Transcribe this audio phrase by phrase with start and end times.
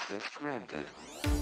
[0.00, 1.39] Access granted.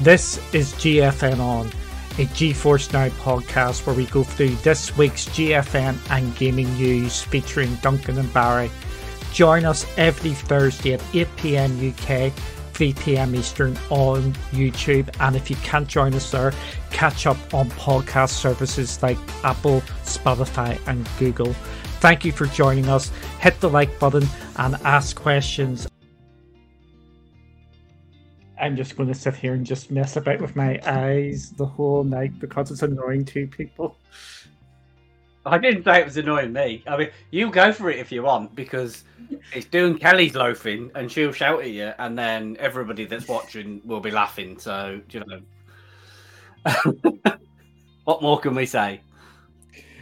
[0.00, 5.98] This is GFN On, a GeForce Now podcast where we go through this week's GFN
[6.12, 8.70] and gaming news featuring Duncan and Barry.
[9.32, 12.32] Join us every Thursday at 8 pm UK,
[12.74, 15.12] 3 pm Eastern on YouTube.
[15.18, 16.52] And if you can't join us there,
[16.90, 21.54] catch up on podcast services like Apple, Spotify, and Google.
[21.98, 23.10] Thank you for joining us.
[23.40, 25.88] Hit the like button and ask questions
[28.68, 32.04] I'm just going to sit here and just mess about with my eyes the whole
[32.04, 33.96] night because it's annoying to people.
[35.46, 36.84] I didn't say it was annoying me.
[36.86, 39.04] I mean, you go for it if you want because
[39.54, 44.00] it's doing Kelly's loafing and she'll shout at you, and then everybody that's watching will
[44.00, 44.58] be laughing.
[44.58, 45.40] So, you know,
[48.04, 49.00] what more can we say?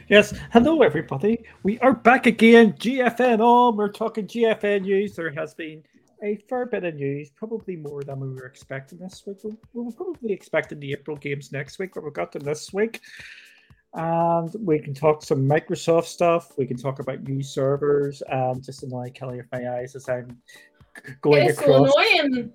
[0.08, 1.44] Yes, hello everybody.
[1.62, 2.72] We are back again.
[2.72, 3.40] GFN on.
[3.40, 5.14] Oh, we're talking GFN news.
[5.14, 5.84] There has been
[6.22, 9.38] a fair bit of news, probably more than we were expecting this week.
[9.44, 13.00] We, were probably expecting the April games next week, but we got them this week.
[13.94, 16.52] And we can talk some Microsoft stuff.
[16.58, 18.22] We can talk about new servers.
[18.28, 21.92] And just annoy Kelly with my eyes as I'm um, going It's across.
[21.92, 22.52] so annoying.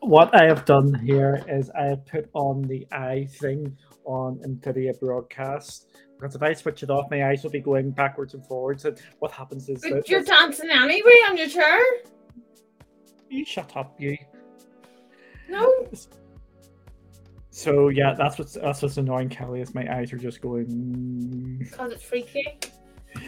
[0.00, 3.76] What I have done here is I have put on the eye thing
[4.08, 5.86] on Nvidia broadcast.
[6.18, 8.84] Because if I switch it off, my eyes will be going backwards and forwards.
[8.84, 11.80] And what happens is that you're dancing anyway on your chair.
[13.28, 14.16] you shut up, you.
[15.48, 15.88] No.
[17.50, 21.58] So yeah, that's what's that's what's annoying Kelly is my eyes are just going.
[21.58, 22.58] Because it's freaky.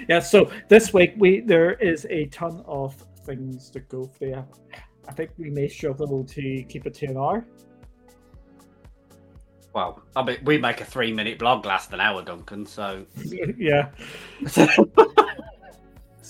[0.08, 0.20] Yeah.
[0.20, 4.44] So this week we there is a ton of things to go through.
[5.08, 7.46] I think we may struggle to keep it to an hour.
[9.72, 12.66] Well, I mean, we make a three-minute blog last an hour, Duncan.
[12.66, 13.06] So,
[13.56, 13.90] yeah.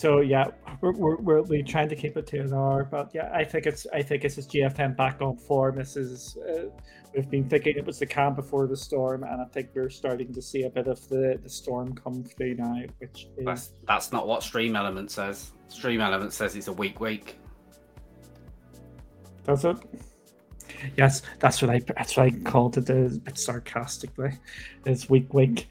[0.01, 0.47] So yeah,
[0.81, 3.67] we're, we're, we're, we're trying to keep it to an hour, but yeah, I think
[3.67, 5.77] it's I think this is GFN back on form.
[5.77, 6.71] This is uh,
[7.15, 10.33] we've been thinking it was the calm before the storm, and I think we're starting
[10.33, 14.11] to see a bit of the, the storm come through now, which is that's, that's
[14.11, 15.53] not what Stream Element says.
[15.69, 17.39] Stream Element says it's a weak week.
[19.45, 19.77] Does it?
[20.97, 24.39] Yes, that's what I that's what I called it a bit sarcastically.
[24.87, 25.69] It's week week.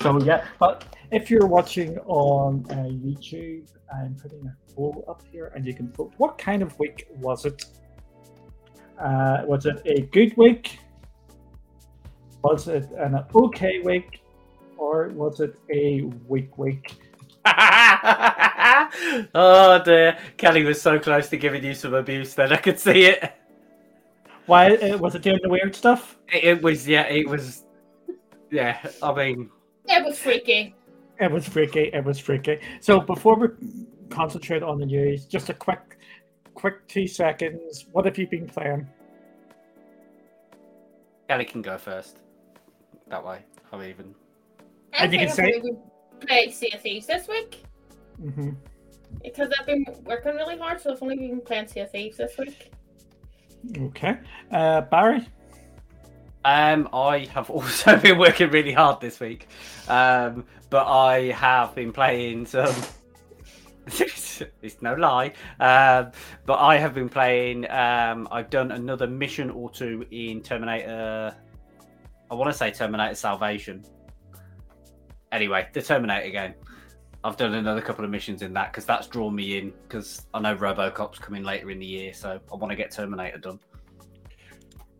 [0.00, 5.52] So yeah, but if you're watching on uh, YouTube, I'm putting a poll up here,
[5.54, 6.12] and you can vote.
[6.16, 7.64] What kind of week was it?
[8.98, 10.78] Uh, was it a good week?
[12.42, 14.22] Was it an okay week,
[14.76, 16.96] or was it a weak week?
[19.34, 22.34] oh dear, Kelly was so close to giving you some abuse.
[22.34, 23.32] Then I could see it.
[24.46, 26.18] Why uh, was it doing the weird stuff?
[26.32, 27.64] It, it was, yeah, it was,
[28.50, 28.78] yeah.
[29.02, 29.50] I mean,
[29.86, 30.74] It was freaky.
[31.20, 31.90] It was freaky.
[31.92, 32.58] It was freaky.
[32.80, 33.48] So before we
[34.10, 35.98] concentrate on the news, just a quick,
[36.54, 37.86] quick two seconds.
[37.92, 38.86] What have you been playing?
[41.28, 42.18] Ellie can go first.
[43.08, 43.38] That way,
[43.72, 44.14] I'm even.
[44.92, 45.76] I And you think can I've say- really
[46.20, 47.64] played Sea of Thieves this week
[48.20, 48.50] hmm
[49.22, 52.36] because I've been working really hard, so I've only been playing Sea of Thieves this
[52.36, 52.72] week.
[53.76, 54.18] Okay,
[54.50, 55.26] uh, Barry.
[56.44, 59.48] Um, I have also been working really hard this week,
[59.88, 62.74] um, but I have been playing some.
[63.86, 66.10] it's no lie, um,
[66.46, 67.70] but I have been playing.
[67.70, 71.34] Um, I've done another mission or two in Terminator.
[72.30, 73.84] I want to say Terminator Salvation.
[75.32, 76.54] Anyway, the Terminator game.
[77.24, 80.40] I've done another couple of missions in that because that's drawn me in because I
[80.40, 83.58] know RoboCop's coming later in the year, so I want to get Terminator done.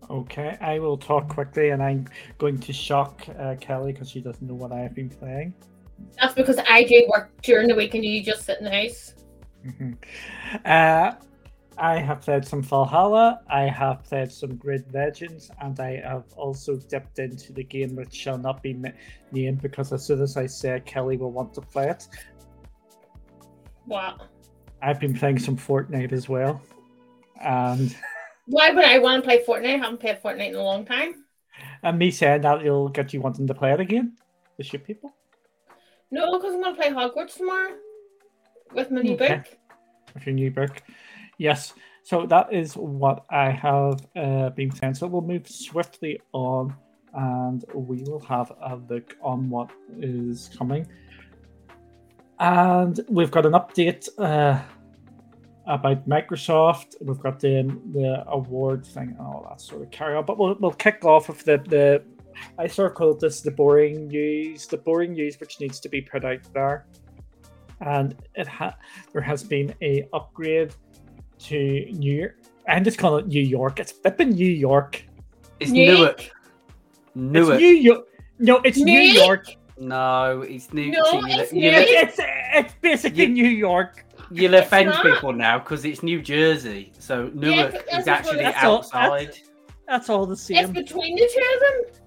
[0.09, 2.06] Okay, I will talk quickly, and I'm
[2.38, 5.53] going to shock uh, Kelly because she doesn't know what I have been playing.
[6.19, 9.15] That's because I do work during the week and you just sit in the house.
[9.67, 9.97] Mhm.
[10.65, 11.15] Uh,
[11.76, 16.76] I have played some Valhalla, I have played some Grid Legends, and I have also
[16.76, 18.81] dipped into the game which shall not be
[19.32, 22.06] named because as soon as I say it, Kelly will want to play it.
[23.87, 24.21] What?
[24.82, 26.62] I've been playing some Fortnite as well.
[27.41, 27.94] And
[28.47, 29.75] Why would I want to play Fortnite?
[29.75, 31.25] I haven't played Fortnite in a long time.
[31.82, 34.17] and me saying that will get you wanting to play it again
[34.59, 35.12] to shoot people.
[36.11, 37.75] No, because I'm going to play Hogwarts tomorrow
[38.73, 39.37] with my new Okay.
[39.37, 39.47] book.
[40.15, 40.82] with your new book.
[41.39, 44.95] Yes, so that is what I have uh, been saying.
[44.95, 46.75] So we'll move swiftly on
[47.15, 50.87] and we will have a look on what is coming.
[52.41, 54.61] And we've got an update uh,
[55.67, 56.97] about Microsoft.
[57.01, 60.27] We've got the, the award thing and all that sort of carry on.
[60.27, 62.03] But we'll, we'll kick off with the, the,
[62.59, 66.03] I sort of call this the boring news, the boring news which needs to be
[66.03, 66.87] put out there.
[67.81, 68.77] And it ha-
[69.13, 70.75] there has been a upgrade
[71.44, 72.37] to New York.
[72.69, 73.79] I'm just calling it New York.
[73.81, 75.05] It's flipping New York.
[75.61, 76.31] It's Newark.
[77.14, 77.56] Newark.
[77.56, 77.56] Newark.
[77.56, 78.06] It's New York.
[78.38, 79.14] No, it's New Newark?
[79.49, 79.56] York.
[79.79, 80.91] No, it's New.
[80.93, 82.20] No, see, it's you'll, It's, it's,
[82.55, 84.05] it's basically You- New York.
[84.31, 85.05] you'll offend not.
[85.05, 86.93] people now because it's New Jersey.
[86.99, 89.38] So Newark but that's is just actually what it- That's all- outside.
[89.87, 90.56] That's all the scene.
[90.56, 90.73] It's same.
[90.73, 91.61] between the two of
[91.93, 92.02] them.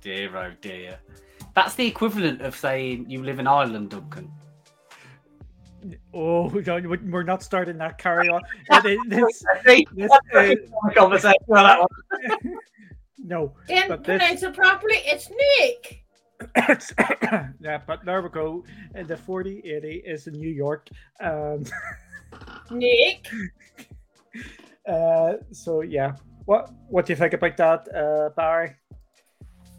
[0.00, 0.98] Dear oh dear.
[1.54, 4.30] That's the equivalent of saying you live in Ireland, Duncan.
[6.14, 7.98] Oh, we don't- we're not starting that.
[7.98, 8.40] Carry on.
[8.70, 10.54] It is- this, this, uh,
[10.94, 12.58] conversation on that one.
[13.18, 14.96] no, Then But this- pronounce it properly.
[15.04, 16.04] It's Nick.
[16.56, 16.92] It's-
[17.60, 18.64] yeah, but there we go.
[18.98, 20.88] Uh, The 4080 is in New York.
[21.20, 21.70] And
[22.70, 23.26] Nick.
[24.88, 26.12] uh, so, yeah.
[26.44, 28.76] What what do you think about that, uh, Barry?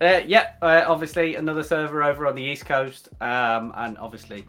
[0.02, 4.46] Uh, yeah, uh, obviously another server over on the east coast, um, and obviously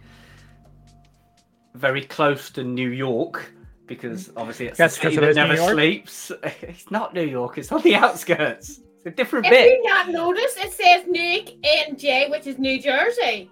[1.78, 3.52] very close to New York
[3.86, 6.32] because obviously it's That's a 'cause city it that is New never sleeps.
[6.62, 8.80] It's not New York; it's on the outskirts.
[8.96, 9.78] It's a different If bit.
[9.78, 13.50] you not notice, it says Nick and J, which is New Jersey.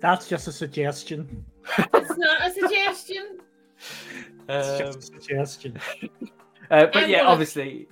[0.00, 1.44] That's just a suggestion.
[1.78, 3.38] It's not a suggestion.
[4.48, 5.78] It's Um, just a suggestion.
[6.70, 7.88] uh, but I'm yeah, gonna- obviously,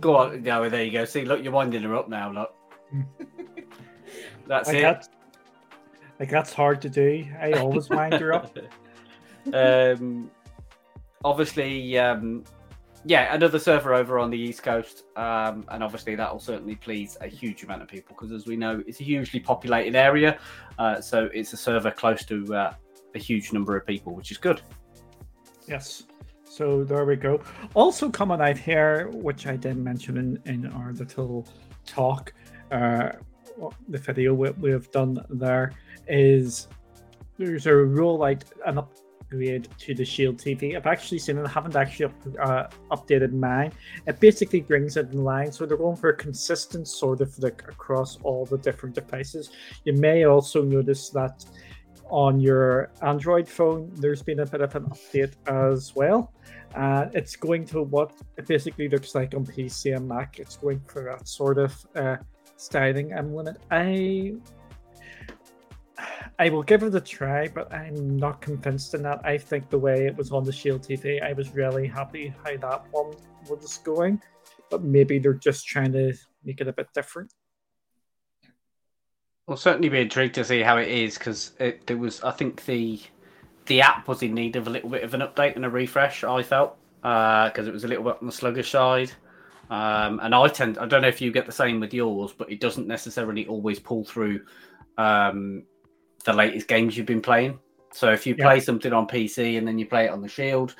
[0.00, 0.42] go on.
[0.42, 1.04] No, there you go.
[1.04, 2.32] See, look, you're winding her up now.
[2.32, 2.54] Look,
[4.46, 4.82] that's Like it.
[4.82, 5.08] that's,
[6.18, 7.26] like that's hard to do.
[7.40, 8.56] I always wind her up.
[9.52, 10.30] um,
[11.24, 12.44] obviously, um,
[13.04, 17.16] yeah, another server over on the east coast, um, and obviously that will certainly please
[17.20, 20.38] a huge amount of people because, as we know, it's a hugely populated area,
[20.78, 22.74] uh, so it's a server close to uh,
[23.14, 24.60] a huge number of people, which is good.
[25.68, 26.04] Yes.
[26.44, 27.40] So there we go.
[27.74, 31.46] Also coming out here, which I didn't mention in, in our little
[31.84, 32.32] talk,
[32.72, 33.10] uh,
[33.88, 35.72] the video we, we've done there
[36.08, 36.68] is
[37.38, 40.76] there's a rollout an upgrade to the Shield TV.
[40.76, 41.46] I've actually seen it.
[41.46, 43.72] I haven't actually uh, updated mine.
[44.06, 47.62] It basically brings it in line, so they're going for a consistent sort of look
[47.68, 49.50] across all the different devices.
[49.84, 51.44] You may also notice that
[52.08, 56.32] on your Android phone, there's been a bit of an update as well.
[56.74, 60.38] Uh, it's going to what it basically looks like on PC and Mac.
[60.38, 62.16] It's going for that sort of uh,
[62.56, 63.10] styling.
[63.10, 64.34] It, I,
[66.38, 69.20] I will give it a try, but I'm not convinced in that.
[69.24, 72.56] I think the way it was on the Shield TV, I was really happy how
[72.56, 73.14] that one
[73.48, 74.20] was going.
[74.70, 76.14] But maybe they're just trying to
[76.44, 77.32] make it a bit different.
[79.46, 82.64] We'll certainly be intrigued to see how it is because it there was I think
[82.64, 83.00] the
[83.66, 86.24] the app was in need of a little bit of an update and a refresh.
[86.24, 89.12] I felt uh, because it was a little bit on the sluggish side.
[89.70, 92.50] Um, and I tend I don't know if you get the same with yours, but
[92.50, 94.40] it doesn't necessarily always pull through
[94.98, 95.64] um,
[96.24, 97.58] the latest games you've been playing.
[97.92, 98.46] So if you Yeah.
[98.46, 100.74] play something on PC and then you play it on the Shield,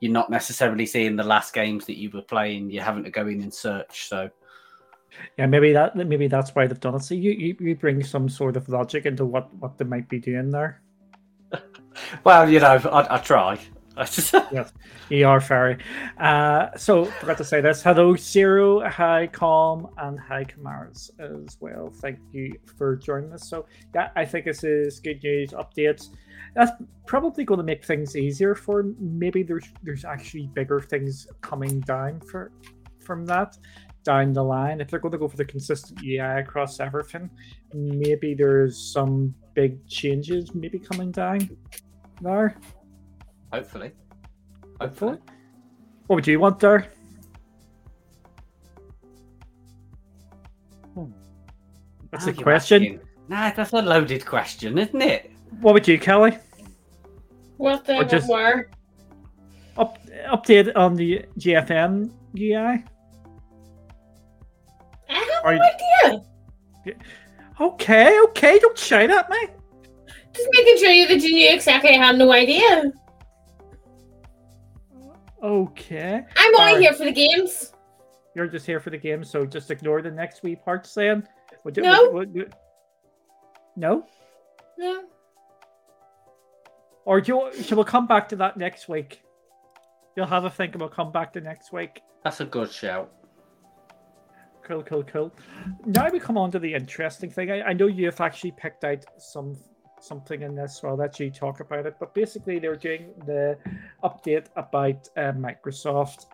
[0.00, 2.70] you're not necessarily seeing the last games that you were playing.
[2.70, 4.08] You're having to go in and search.
[4.08, 4.30] So
[5.36, 7.02] Yeah, maybe that maybe that's why they've done it.
[7.02, 10.18] So you, you, you bring some sort of logic into what, what they might be
[10.18, 10.80] doing there.
[12.24, 13.58] well, you know, I, I try.
[14.52, 14.72] Yes,
[15.10, 15.78] you are fairy.
[16.18, 17.82] Uh, so forgot to say this.
[17.82, 18.88] Hello, Zero.
[18.88, 21.92] Hi, Calm, and hi, Kamaras as well.
[21.96, 23.48] Thank you for joining us.
[23.48, 25.50] So yeah, I think this is good news.
[25.50, 26.08] Updates.
[26.54, 26.72] That's
[27.06, 28.84] probably going to make things easier for.
[28.98, 32.52] Maybe there's there's actually bigger things coming down for
[32.98, 33.58] from that
[34.02, 34.80] down the line.
[34.80, 37.28] If they're going to go for the consistent UI across everything,
[37.74, 41.50] maybe there's some big changes maybe coming down
[42.22, 42.56] there.
[43.52, 43.92] Hopefully,
[44.80, 45.12] Hopefully.
[45.18, 45.18] hopefully.
[46.06, 46.86] What would you want there?
[50.94, 51.10] Hmm.
[52.10, 52.82] That's Now a question.
[52.82, 53.00] asking.
[53.28, 55.30] Nah, that's a loaded question, isn't it?
[55.60, 56.36] What would you, Kelly?
[57.58, 58.70] What the Or just- what were?
[59.76, 62.84] Up, update on the GFN UI.
[65.08, 66.14] I have Are no you-
[66.86, 66.96] idea.
[67.60, 69.36] Okay, okay, don't shout at me.
[70.32, 71.90] Just making sure you that you knew exactly.
[71.90, 72.90] I have no idea.
[75.42, 76.24] Okay.
[76.36, 76.80] I'm only Alright.
[76.82, 77.72] here for the games.
[78.34, 81.26] You're just here for the games, so just ignore the next wee parts then.
[81.64, 82.10] Would you- No.
[82.10, 82.54] would- would-
[83.76, 84.06] no?
[84.78, 85.04] No.
[87.04, 89.22] Or do you, shall we come back to that next week?
[90.16, 92.02] You'll have a think and we'll come back to next week.
[92.22, 93.10] That's a good shout.
[94.62, 95.32] Cool, cool, cool.
[95.86, 97.50] Now we come on to the interesting thing.
[97.50, 99.56] I, I know you've actually picked out some
[100.02, 101.96] something in this, I'll let you talk about it.
[101.98, 103.58] But basically, they're doing the
[104.02, 106.26] update about uh, Microsoft.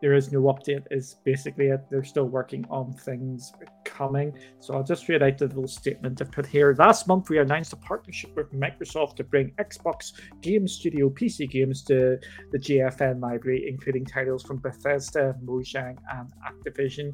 [0.00, 1.80] There is no update, is basically it.
[1.88, 3.52] They're still working on things
[3.84, 4.36] coming.
[4.58, 6.74] So I'll just read out the little statement I put here.
[6.76, 11.84] Last month, we announced a partnership with Microsoft to bring Xbox Game Studio PC games
[11.84, 12.18] to
[12.50, 17.12] the GFN library, including titles from Bethesda, Mojang, and Activision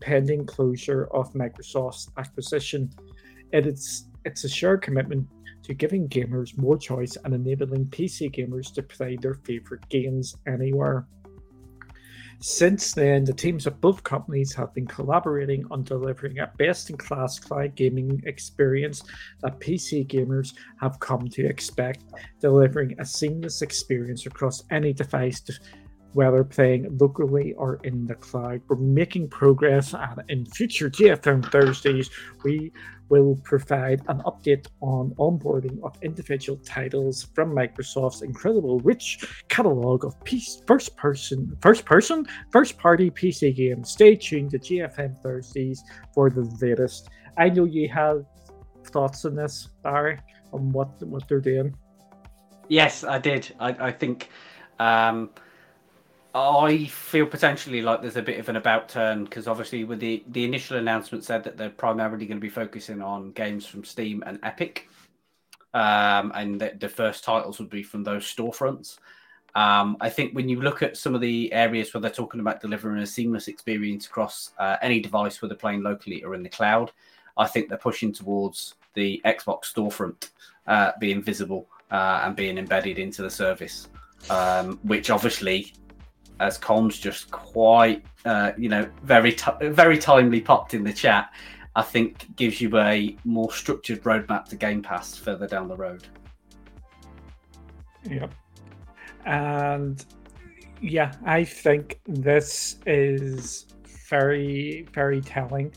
[0.00, 2.90] pending closure of Microsoft's acquisition.
[3.52, 5.26] It is it's a shared commitment
[5.68, 11.06] to giving gamers more choice and enabling PC gamers to play their favorite games anywhere.
[12.40, 16.96] Since then, the teams of both companies have been collaborating on delivering a best in
[16.96, 19.02] class cloud gaming experience
[19.42, 22.04] that PC gamers have come to expect,
[22.40, 25.42] delivering a seamless experience across any device,
[26.12, 28.60] whether playing locally or in the cloud.
[28.68, 32.10] We're making progress, and in future GFN Thursdays,
[32.44, 32.72] we
[33.08, 40.22] will provide an update on onboarding of individual titles from Microsoft's incredible rich catalog of
[40.24, 43.90] piece, first person, first person, first party PC games.
[43.90, 45.82] Stay tuned to GFN Thursdays
[46.14, 47.08] for the latest.
[47.36, 48.24] I know you have
[48.84, 50.18] thoughts on this, Barry,
[50.52, 51.74] on what what they're doing.
[52.68, 53.54] Yes, I did.
[53.58, 54.28] I, I think
[54.78, 55.30] um,
[56.38, 60.22] I feel potentially like there's a bit of an about turn because obviously, with the
[60.28, 64.22] the initial announcement said that they're primarily going to be focusing on games from Steam
[64.24, 64.88] and Epic,
[65.74, 68.98] um, and that the first titles would be from those storefronts.
[69.56, 72.60] Um, I think when you look at some of the areas where they're talking about
[72.60, 76.92] delivering a seamless experience across uh, any device, whether playing locally or in the cloud,
[77.36, 80.30] I think they're pushing towards the Xbox storefront
[80.68, 83.88] uh, being visible uh, and being embedded into the service,
[84.30, 85.72] um, which obviously,
[86.40, 91.32] as Comms just quite, uh, you know, very t- very timely popped in the chat,
[91.74, 96.06] I think gives you a more structured roadmap to Game Pass further down the road.
[98.08, 98.32] Yep.
[99.26, 100.04] And
[100.80, 103.66] yeah, I think this is
[104.08, 105.72] very, very telling.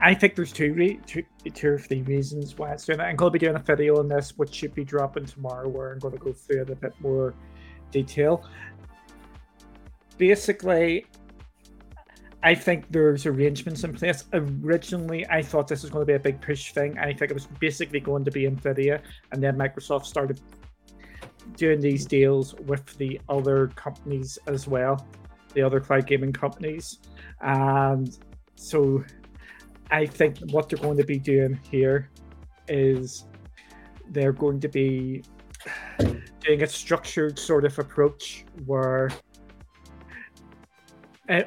[0.00, 1.24] I think there's two, re- two,
[1.54, 3.02] two or three reasons why it's doing it.
[3.02, 5.92] I'm going to be doing a video on this, which should be dropping tomorrow, where
[5.92, 7.34] I'm going to go through it a bit more
[7.90, 8.44] detail.
[10.18, 11.06] Basically,
[12.42, 14.24] I think there's arrangements in place.
[14.32, 16.98] Originally, I thought this was going to be a big push thing.
[16.98, 19.00] I think it was basically going to be Nvidia,
[19.32, 20.40] and then Microsoft started
[21.56, 25.06] doing these deals with the other companies as well,
[25.54, 26.98] the other cloud gaming companies.
[27.40, 28.16] And
[28.54, 29.02] so
[29.90, 32.10] I think what they're going to be doing here
[32.68, 33.24] is
[34.10, 35.24] they're going to be
[36.40, 39.10] doing a structured sort of approach where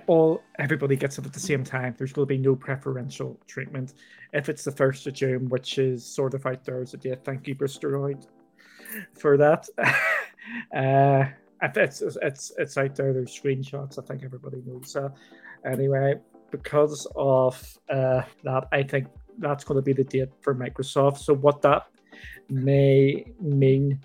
[0.08, 1.96] all everybody gets it at the same time.
[1.98, 3.94] There's going to be no preferential treatment.
[4.34, 7.24] If it's the first of June, which is sort of out there as a date,
[7.24, 8.28] thank you, Bristeroid,
[9.18, 9.68] for that.
[10.76, 11.26] uh,
[11.62, 13.14] if it's it's it's out there.
[13.14, 14.00] There's screenshots.
[14.00, 15.14] I think everybody knows that.
[15.66, 16.16] Anyway,
[16.50, 19.08] because of uh, that, I think
[19.38, 21.20] that's going to be the date for Microsoft.
[21.20, 21.88] So what that
[22.50, 24.00] may mean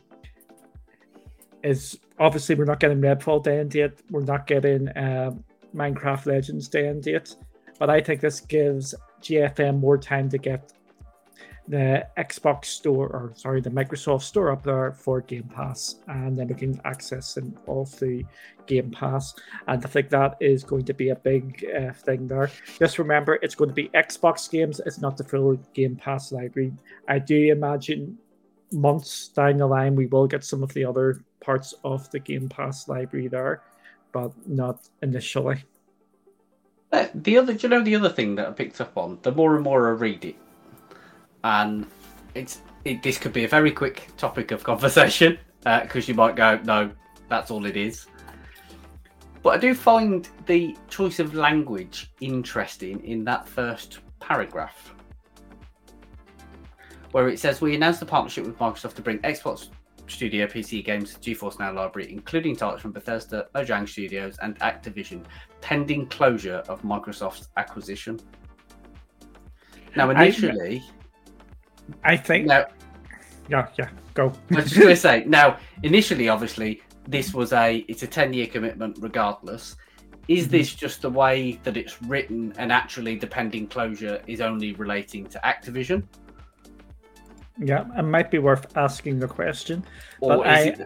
[1.62, 4.02] is obviously we're not getting Redfall day and date.
[4.10, 5.44] We're not getting um,
[5.76, 7.36] Minecraft Legends day and date.
[7.78, 10.72] But I think this gives GFN more time to get
[11.68, 16.48] the Xbox Store, or sorry, the Microsoft Store up there for Game Pass, and then
[16.48, 18.24] we can access them off the
[18.66, 19.34] Game Pass.
[19.66, 22.50] And I think that is going to be a big uh, thing there.
[22.78, 24.80] Just remember, it's going to be Xbox games.
[24.86, 26.72] It's not the full Game Pass library.
[27.08, 28.16] I do imagine
[28.72, 32.48] months down the line we will get some of the other parts of the Game
[32.48, 33.62] Pass library there,
[34.16, 35.62] but not initially.
[36.90, 39.30] Uh, The other, do you know, the other thing that I picked up on, the
[39.30, 40.36] more and more I read it,
[41.44, 41.86] and
[42.34, 45.36] it's it, this could be a very quick topic of conversation
[45.82, 46.90] because you might go, no,
[47.28, 48.06] that's all it is.
[49.42, 54.94] But I do find the choice of language interesting in that first paragraph,
[57.12, 59.68] where it says we announced the partnership with Microsoft to bring Xbox
[60.08, 65.24] Studio PC games GeForce Now library, including titles from Bethesda, Mojang Studios, and Activision,
[65.60, 68.20] pending closure of Microsoft's acquisition.
[69.96, 70.82] Now, initially,
[72.04, 72.46] I, I think.
[72.46, 72.66] now,
[73.48, 73.88] Yeah, yeah.
[74.14, 74.32] Go.
[74.52, 78.32] I was just going to say, now, initially, obviously, this was a it's a ten
[78.32, 79.76] year commitment, regardless.
[80.28, 80.50] Is Mhm.
[80.50, 85.26] this just the way that it's written, and actually, the pending closure is only relating
[85.26, 86.02] to Activision,
[87.58, 89.84] Yeah, it might be worth asking the question.
[90.20, 90.76] or But I-?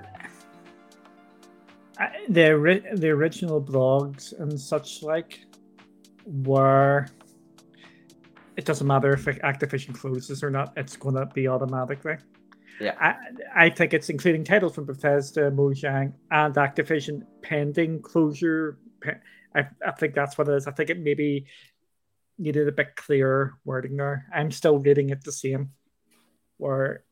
[1.98, 5.40] I, the the original blogs and such like
[6.24, 7.06] were.
[8.56, 12.16] It doesn't matter if Activision closes or not; it's going to be automatically.
[12.80, 12.94] Yeah.
[12.98, 18.78] I, I think it's including titles from Bethesda, Mojang, and Activision pending closure.
[19.54, 20.66] I, I think that's what it is.
[20.66, 21.46] I think it maybe
[22.38, 24.26] needed a bit clearer wording there.
[24.34, 25.72] I'm still reading it the same.
[26.60, 27.04] Where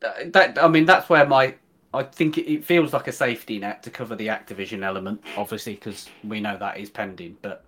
[0.00, 1.54] that, that- I mean, that's where my
[1.92, 5.74] I think it, it feels like a safety net to cover the Activision element, obviously,
[5.74, 7.36] because we know that is pending.
[7.40, 7.64] But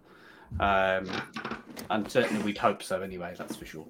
[0.60, 1.08] um,
[1.90, 3.34] and certainly we'd hope so anyway.
[3.38, 3.86] That's for sure.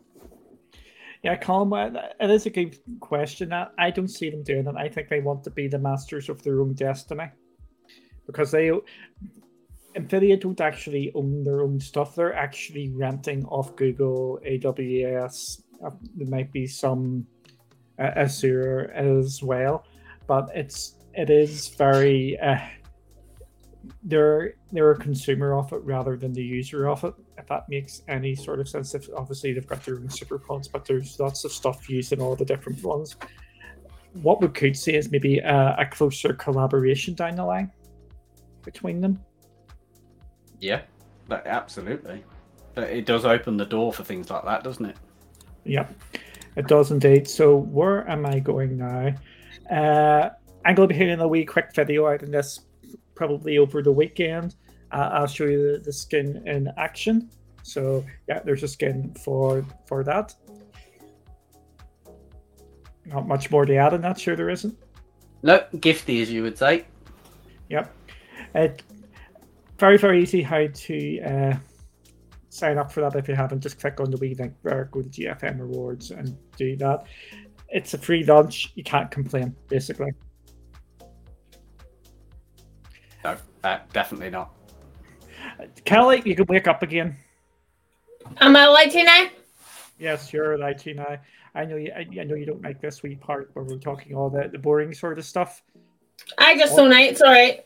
[1.23, 3.53] Yeah, Colin, it is a good question.
[3.53, 4.77] I I don't see them doing it.
[4.77, 7.31] I think they want to be the masters of their own destiny
[8.27, 8.71] because they,
[9.97, 12.15] Nvidia don't actually own their own stuff.
[12.15, 15.63] They're actually renting off Google, AWS.
[15.85, 17.27] Uh, there might be some
[17.99, 19.85] uh, Azure as well,
[20.27, 22.39] but it's it is very.
[22.39, 22.59] Uh,
[24.03, 27.15] they're they're a consumer of it rather than the user of it.
[27.39, 28.95] If that makes any sort of sense.
[28.95, 32.21] If obviously they've got their own super pods, but there's lots of stuff used in
[32.21, 33.17] all the different ones.
[34.23, 37.71] What we could see is maybe a, a closer collaboration down the line
[38.65, 39.21] between them.
[40.61, 40.83] Yeah,
[41.29, 42.25] but absolutely.
[42.75, 44.97] But it does open the door for things like that, doesn't it?
[45.67, 45.93] Yep,
[46.57, 47.29] it does indeed.
[47.29, 49.15] So where am I going now?
[49.71, 50.31] Uh,
[50.65, 52.61] I'm going to be hitting a wee quick video out in this
[53.15, 54.55] probably over the weekend.
[54.93, 57.31] Uh, I'll show you the, the skin in action.
[57.63, 60.35] So yeah, there's a skin for for that.
[63.05, 64.19] Not much more to add in that.
[64.19, 64.77] Sure, there isn't.
[65.43, 66.87] No, gifty as you would say.
[67.69, 67.93] Yep.
[68.55, 68.83] It,
[69.79, 71.57] very, very easy how to uh,
[72.57, 73.61] sign up for that if you haven't.
[73.61, 77.05] Just click on the wee link there, go to GFN Rewards and do that.
[77.69, 78.73] It's a free lunch.
[78.75, 80.13] You can't complain, basically.
[83.25, 84.53] No, uh, definitely not.
[85.85, 87.17] Kelly, you can wake up again.
[88.41, 89.27] Am I allowed to now?
[89.99, 91.17] Yes, you're allowed to now.
[91.55, 91.91] I know you.
[91.97, 94.59] I, I know you don't like this wee part where we're talking all the, the
[94.59, 95.63] boring sort of stuff.
[96.39, 96.99] I just don't know.
[96.99, 97.65] It's all right.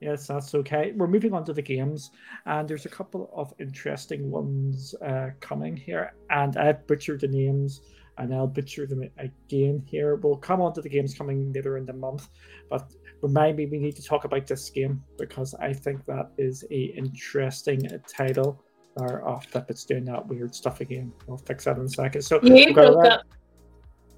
[0.00, 0.92] Yes, that's okay.
[0.94, 2.12] We're moving on to the games,
[2.46, 6.14] and there's a couple of interesting ones uh, coming here.
[6.30, 7.80] And I've butchered the names,
[8.16, 10.14] and I'll butcher them again here.
[10.16, 12.28] We'll come on to the games coming later in the month,
[12.70, 16.64] but remind me we need to talk about this game because I think that is
[16.70, 18.62] a interesting title.
[18.96, 21.12] Or off oh, flip, it's doing that weird stuff again.
[21.26, 22.22] We'll fix that in a second.
[22.22, 23.22] So You we've got broke up.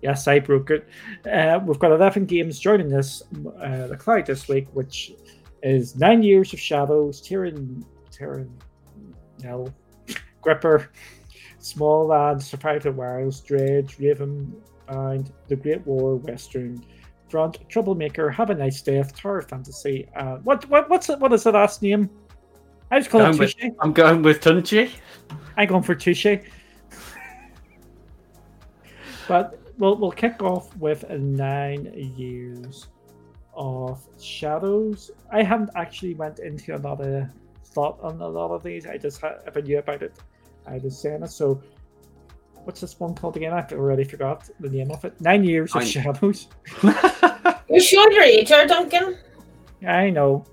[0.01, 0.89] Yes, I broke it.
[1.31, 3.23] Uh, we've got 11 games joining this,
[3.61, 5.13] uh, the cloud this week, which
[5.63, 8.51] is Nine Years of Shadows, Tyrion, Tyrion,
[9.43, 9.67] no,
[10.43, 10.91] Gripper,
[11.61, 14.55] Smalland, Survive the Wilds, Dredge, Raven,
[14.89, 16.85] and The Great War, Western
[17.29, 20.09] Front, Troublemaker, Have a Nice Death, Tower Fantasy.
[20.17, 22.11] Uh, what, what, what's it, what is the last name?
[22.91, 23.71] I just call it Going with- Touche.
[23.81, 24.91] I'm going with Tunchi.
[25.57, 26.27] I'm going for Touche.
[29.29, 32.89] but we'll we'll kick off with nine years
[33.55, 35.11] of shadows.
[35.31, 37.31] I haven't actually went into another
[37.65, 38.87] thought on a lot of these.
[38.87, 40.19] I just had, if I knew about it,
[40.67, 41.31] I was saying it.
[41.31, 41.63] So,
[42.65, 43.53] what's this one called again?
[43.53, 45.21] I've already forgot the name of it.
[45.21, 46.49] Nine years of I- shadows.
[47.71, 49.17] You showed your age, there, Duncan.
[49.87, 50.45] I know.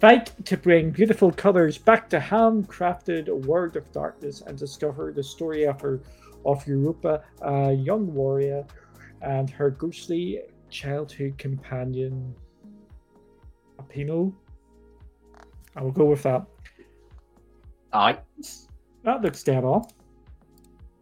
[0.00, 5.22] Fight to bring beautiful colors back to handcrafted a World of Darkness and discover the
[5.22, 6.00] story of her
[6.44, 8.66] of Europa, a young warrior,
[9.22, 12.34] and her ghostly childhood companion,
[13.78, 14.32] a Apino.
[15.76, 16.46] I will go with that.
[17.92, 18.18] Aye.
[19.04, 19.86] That looks dead on.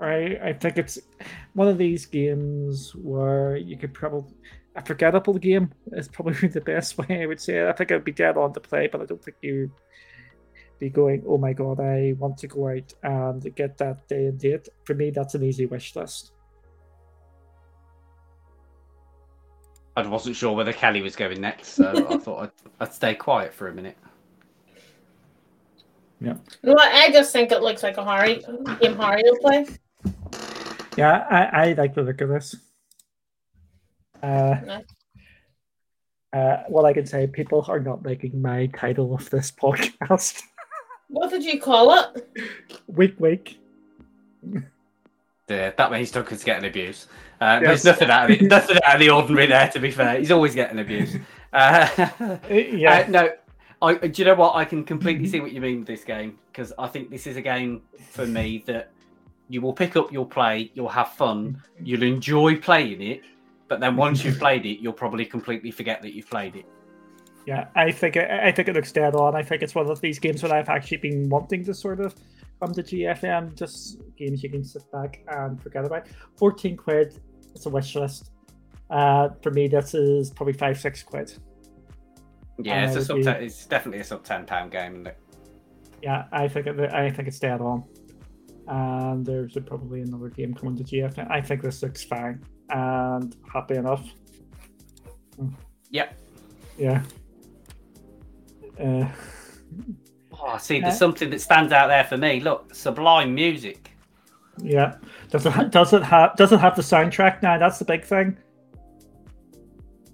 [0.00, 0.98] I I think it's
[1.54, 4.34] one of these games where you could probably
[4.76, 7.68] a forgettable game is probably the best way I would say.
[7.68, 9.70] I think it'd be dead on to play, but I don't think you
[10.78, 14.38] be going, oh my god, I want to go out and get that day and
[14.38, 14.68] date.
[14.84, 16.32] For me, that's an easy wish list.
[19.98, 23.52] I wasn't sure whether Kelly was going next, so I thought I'd, I'd stay quiet
[23.52, 23.96] for a minute.
[26.20, 26.34] Yeah.
[26.62, 28.34] Well, I just think it looks like a horror
[28.80, 29.66] game horror to play.
[30.96, 32.56] Yeah, I, I like the look of this.
[34.22, 34.84] Uh, Nice.
[36.32, 40.42] uh, what I can say, people are not making my title of this podcast.
[41.08, 42.28] What did you call it?
[42.88, 43.60] week, week.
[45.48, 47.06] Yeah, that means Duncan's getting abuse.
[47.40, 47.82] Uh, Yes.
[47.82, 50.18] There's nothing out, of the, nothing out of the ordinary there, to be fair.
[50.18, 51.16] He's always getting abuse.
[51.50, 51.88] Uh,
[52.20, 53.30] Uh, yeah, Uh, no,
[53.80, 54.54] I, do you know what?
[54.54, 57.38] I can completely see what you mean with this game because I think this is
[57.38, 57.80] a game
[58.10, 58.90] for me that
[59.48, 63.22] you will pick up, you'll play, you'll have fun, you'll enjoy playing it,
[63.66, 66.66] but then once you've played it, you'll probably completely forget that you've played it.
[67.46, 67.68] yeah.
[67.74, 69.34] I think it, I think it looks dead on.
[69.34, 72.14] I think it's one of these games that I've actually been wanting to sort of
[72.60, 73.56] come to GFN.
[73.56, 76.06] Just games you can sit back and forget about.
[76.36, 77.20] Fourteen quid.
[77.54, 78.30] It's a wish list.
[78.90, 81.32] Uh, for me, this is probably five, six quid.
[82.60, 85.18] Yeah, it's a sub you- 10, it's definitely a sub ten pound game, isn't it?
[86.02, 87.84] Yeah, I think it, I think it's dead on.
[88.66, 91.30] And there's a, probably another game coming to GFN.
[91.30, 94.06] I think this looks fine and happy enough.
[95.90, 96.18] Yep.
[96.76, 97.02] Yeah.
[98.78, 99.08] Uh,
[100.40, 102.40] Oh, see, there's something that stands out there for me.
[102.40, 103.90] Look, Sublime music.
[104.62, 104.96] yeah.
[105.30, 107.58] Does it ha- does it have does it have the soundtrack now?
[107.58, 108.36] That's the big thing.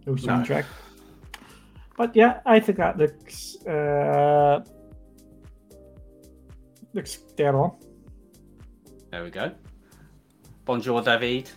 [0.06, 0.64] No soundtrack.
[1.96, 4.64] But yeah, I think that looks uh
[6.94, 7.76] looks dead on.
[9.10, 9.52] There we go.
[10.64, 11.50] Bonjour, David.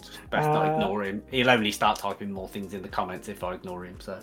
[0.00, 1.22] Just best not Uh, ignore him.
[1.30, 3.98] He'll only start typing more things in the comments if I ignore him.
[4.00, 4.20] So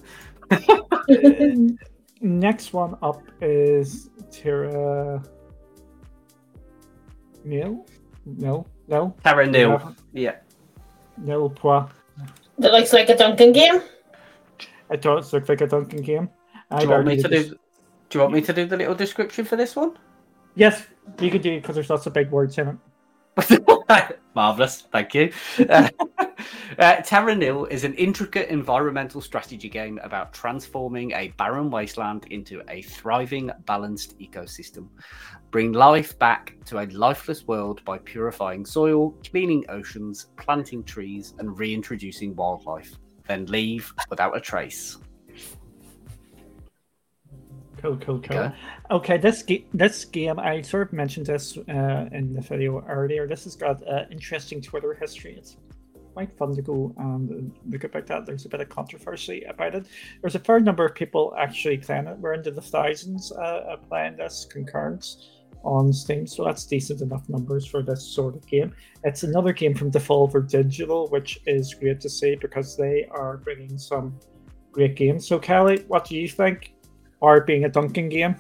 [2.22, 5.22] Next one up is Tira.
[7.44, 7.86] Nil?
[8.26, 9.96] No, no, Tara Nil.
[10.14, 10.22] Yeah.
[10.22, 10.36] Yeah.
[11.18, 11.90] nil point.
[12.60, 13.82] That looks like a Duncan game.
[14.90, 16.30] It does look like a Duncan game.
[16.78, 17.44] Do you want me to do?
[18.10, 19.98] Do you want me to do the little description for this one?
[20.56, 20.86] Yes,
[21.20, 22.80] you can do it because there's lots of big words in
[23.38, 23.68] it.
[24.36, 25.32] Marvelous, thank you.
[25.70, 25.90] Uh,
[26.80, 32.62] uh, Terra Nil is an intricate environmental strategy game about transforming a barren wasteland into
[32.70, 34.88] a thriving, balanced ecosystem.
[35.52, 41.58] Bring life back to a lifeless world by purifying soil, cleaning oceans, planting trees, and
[41.58, 42.94] reintroducing wildlife.
[43.28, 44.98] Then leave without a trace.
[47.84, 48.38] Cool, cool, cool.
[48.38, 48.56] Okay.
[48.92, 53.28] Okay, this ga- this game I sort of mentioned this uh, in the video earlier.
[53.28, 55.36] This has got uh, interesting Twitter history.
[55.38, 55.58] It's
[56.14, 58.26] quite fun to go and look about that.
[58.26, 59.88] There's a bit of controversy about it.
[60.22, 62.18] There's a fair number of people actually playing it.
[62.20, 65.18] We're into the thousands uh, playing this concurrent
[65.66, 68.74] on Steam, so that's decent enough numbers for this sort of game.
[69.04, 73.78] It's another game from Devolver Digital, which is great to see because they are bringing
[73.78, 74.18] some
[74.72, 75.28] great games.
[75.28, 76.73] So, Kelly, what do you think?
[77.24, 78.36] Or being a Duncan game?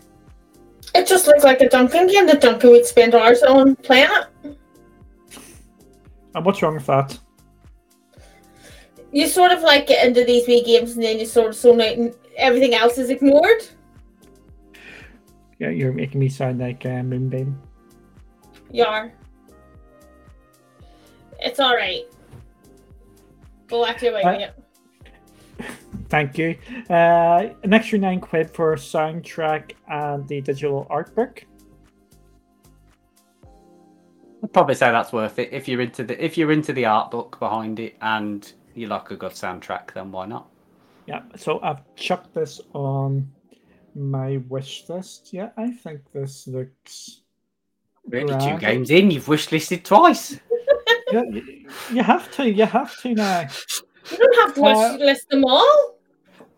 [0.94, 4.58] It just looks like a Duncan game that Duncan would spend hours on playing it.
[6.36, 7.18] And what's wrong with that?
[9.14, 11.74] You sort of like get into these wee games and then you sort of so
[11.74, 13.64] out and everything else is ignored.
[15.60, 17.58] Yeah, you're making me sound like uh, Moonbeam.
[18.70, 19.14] You are.
[21.40, 22.04] It's alright.
[23.68, 24.63] Go after your way Uh.
[26.14, 26.56] Thank you.
[26.92, 31.44] Uh, an extra nine quid for soundtrack and the digital art book.
[34.44, 37.10] I'd probably say that's worth it if you're into the if you're into the art
[37.10, 39.92] book behind it and you like a good soundtrack.
[39.96, 40.52] Then why not?
[41.08, 43.28] Yeah, so I've chucked this on
[43.96, 45.34] my wish list.
[45.34, 47.22] Yeah, I think this looks.
[48.08, 50.40] Really, two games in, you've wish listed twice.
[51.12, 52.48] Yeah, you, you have to.
[52.48, 53.48] You have to now.
[54.12, 55.93] You don't have to wish uh, list them all.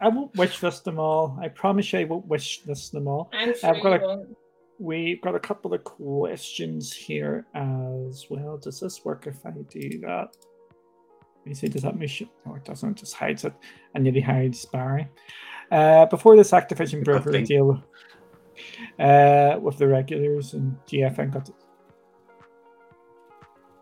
[0.01, 1.37] I won't wish list them all.
[1.41, 3.29] I promise you, I won't wish list them all.
[3.33, 4.37] I'm sure I've got you a- won't.
[4.77, 8.57] We've got a couple of questions here as well.
[8.57, 10.35] Does this work if I do that?
[11.37, 12.27] Let me see, does that mission?
[12.45, 12.89] No, it doesn't.
[12.89, 13.53] It just hides it.
[13.93, 15.07] And nearly hides Barry.
[15.71, 17.81] Uh, before this Activision Good Brother deal
[18.99, 21.47] uh, with the regulars and GFN got.
[21.47, 21.55] It.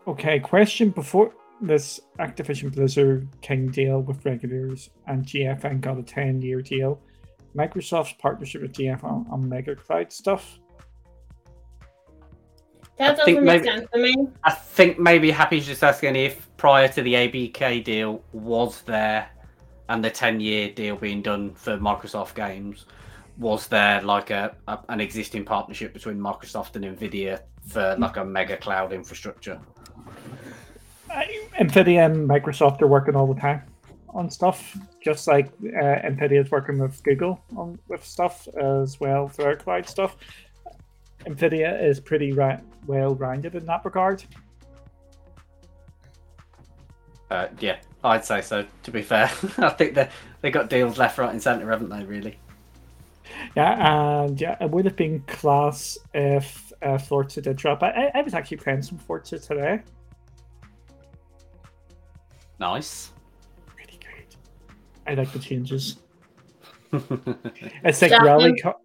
[0.06, 1.32] Okay, question before
[1.66, 7.00] this Activision Blizzard King deal with regulars and GFN got a 10 year deal.
[7.56, 10.58] Microsoft's partnership with GFN on, on Mega Cloud stuff.
[12.98, 14.28] That I think doesn't make maybe- sense to me.
[14.44, 19.28] I think maybe Happy's just asking if prior to the ABK deal was there
[19.88, 22.86] and the 10 year deal being done for Microsoft games,
[23.36, 28.24] was there like a, a an existing partnership between Microsoft and Nvidia for like a
[28.24, 29.60] mega cloud infrastructure?
[31.14, 33.62] I- Nvidia and Microsoft are working all the time
[34.10, 39.28] on stuff, just like uh, Nvidia is working with Google on with stuff as well
[39.28, 40.16] for their cloud stuff.
[41.26, 44.24] Nvidia is pretty ra- well rounded in that regard.
[47.30, 48.64] Uh, yeah, I'd say so.
[48.82, 49.24] To be fair,
[49.58, 50.08] I think they
[50.42, 52.04] they got deals left, right, and centre, haven't they?
[52.04, 52.38] Really?
[53.56, 57.82] Yeah, and yeah, it would have been class if uh, Forza did drop.
[57.82, 59.80] I, I, I was actually playing some Forza today.
[62.58, 63.12] Nice.
[63.76, 64.36] Really great.
[65.06, 65.96] I like the changes.
[67.82, 68.26] It's like Jackman?
[68.26, 68.76] rally car.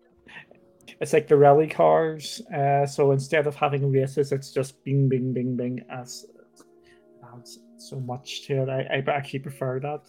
[1.00, 2.42] It's like the rally cars.
[2.54, 5.86] Uh, so instead of having races, it's just bing, bing, bing, bing.
[5.90, 6.26] As
[7.34, 8.70] adds so much to it.
[8.70, 10.02] I, I actually prefer that.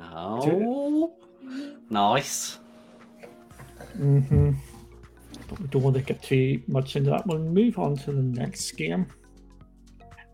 [0.00, 1.12] Oh,
[1.90, 2.58] nice.
[3.98, 4.52] Mm-hmm.
[5.48, 7.26] But we don't want to get too much into that.
[7.26, 9.06] We'll move on to the next game.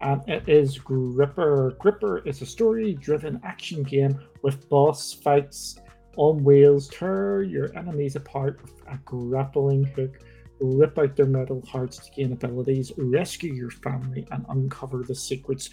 [0.00, 1.76] And it is Gripper.
[1.78, 5.78] Gripper is a story driven action game with boss fights
[6.16, 6.88] on wheels.
[6.88, 10.18] Tear your enemies apart with a grappling hook.
[10.60, 12.92] Rip out their metal hearts to gain abilities.
[12.96, 15.70] Rescue your family and uncover the secrets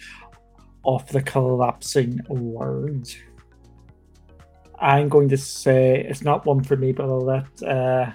[0.84, 3.08] of the collapsing world.
[4.80, 8.10] I'm going to say it's not one for me, but I'll let uh,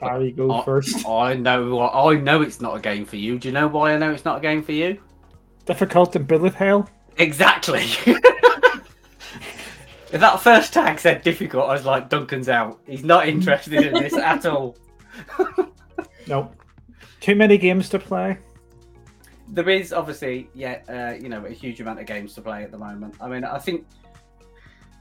[0.00, 1.06] Barry go Oh, first.
[1.06, 1.80] I know.
[1.80, 3.38] I know it's not a game for you.
[3.38, 4.98] Do you know why I know it's not a game for you?
[5.66, 6.88] Difficult in bullet hell.
[7.18, 7.82] Exactly.
[10.12, 12.80] if that first tag said difficult, I was like, Duncan's out.
[12.86, 14.76] He's not interested in this at all.
[16.28, 16.50] No.
[17.20, 18.38] Too many games to play.
[19.48, 22.72] There is obviously, yeah, uh, you know, a huge amount of games to play at
[22.72, 23.14] the moment.
[23.20, 23.86] I mean, I think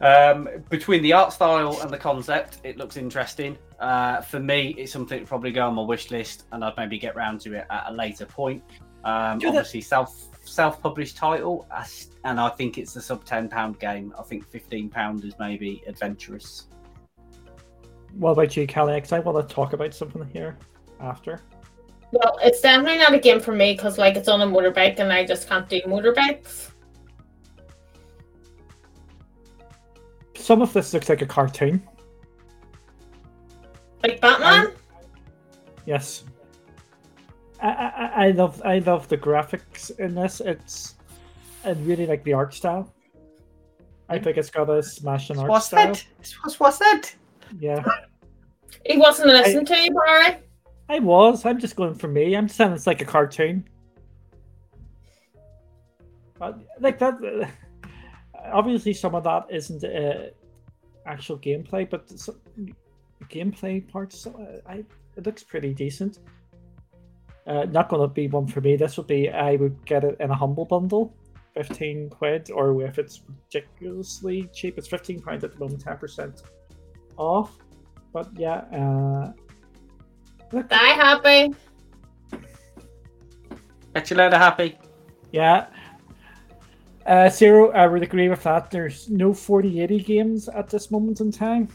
[0.02, 3.58] um, between the art style and the concept, it looks interesting.
[3.80, 7.00] Uh, for me, it's something to probably go on my wish list, and I'd maybe
[7.00, 8.64] get round to it at a later point.
[9.04, 9.82] Um, that- obviously,
[10.46, 11.68] self self published title,
[12.24, 14.14] and I think it's a sub ten pound game.
[14.18, 16.68] I think fifteen pound is maybe adventurous.
[18.14, 19.00] What about you, Callie?
[19.02, 20.58] 'Cause I want to talk about something here
[21.02, 21.42] after.
[22.12, 25.12] Well, it's definitely not a game for me because like it's on a motorbike and
[25.12, 26.72] I just can't do motorbikes.
[30.36, 31.86] Some of this looks like a cartoon.
[34.04, 34.74] Like Batman.
[35.86, 36.24] Yes.
[37.66, 40.40] I, I, I love I love the graphics in this.
[40.40, 40.96] It's
[41.64, 42.94] I really like the art style.
[44.08, 45.94] I think it's got a smashing art What's style.
[45.94, 46.06] that?
[46.44, 47.16] What's what's that?
[47.60, 47.84] Yeah.
[48.86, 50.38] he wasn't listening to you, Barry.
[50.90, 51.44] I was.
[51.46, 52.36] I'm just going for me.
[52.36, 53.68] I'm just saying it's like a cartoon.
[56.38, 57.50] But like that,
[58.54, 60.28] obviously some of that isn't uh,
[61.08, 62.40] actual gameplay, but some
[63.24, 64.84] gameplay parts, uh, I
[65.16, 66.20] it looks pretty decent.
[67.48, 68.76] Uh, not going to be one for me.
[68.76, 71.16] This would be I would get it in a humble bundle,
[71.54, 76.42] fifteen quid, or if it's ridiculously cheap, it's fifteen pounds at the moment, ten percent
[77.18, 77.58] off.
[78.14, 79.34] But yeah, uh,
[80.52, 81.54] look, Die happy.
[83.94, 84.78] Get you later, happy.
[85.32, 85.68] Yeah.
[87.06, 88.72] Uh, Zero, I would agree with that.
[88.72, 91.68] There's no 4080 games at this moment in time.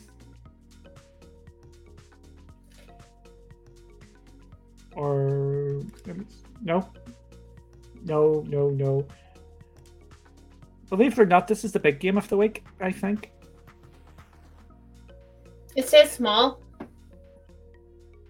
[4.96, 5.49] Or
[6.62, 6.90] no,
[8.04, 9.06] no, no, no.
[10.88, 12.64] Believe it or not, this is the big game of the week.
[12.80, 13.32] I think.
[15.76, 16.60] It says small.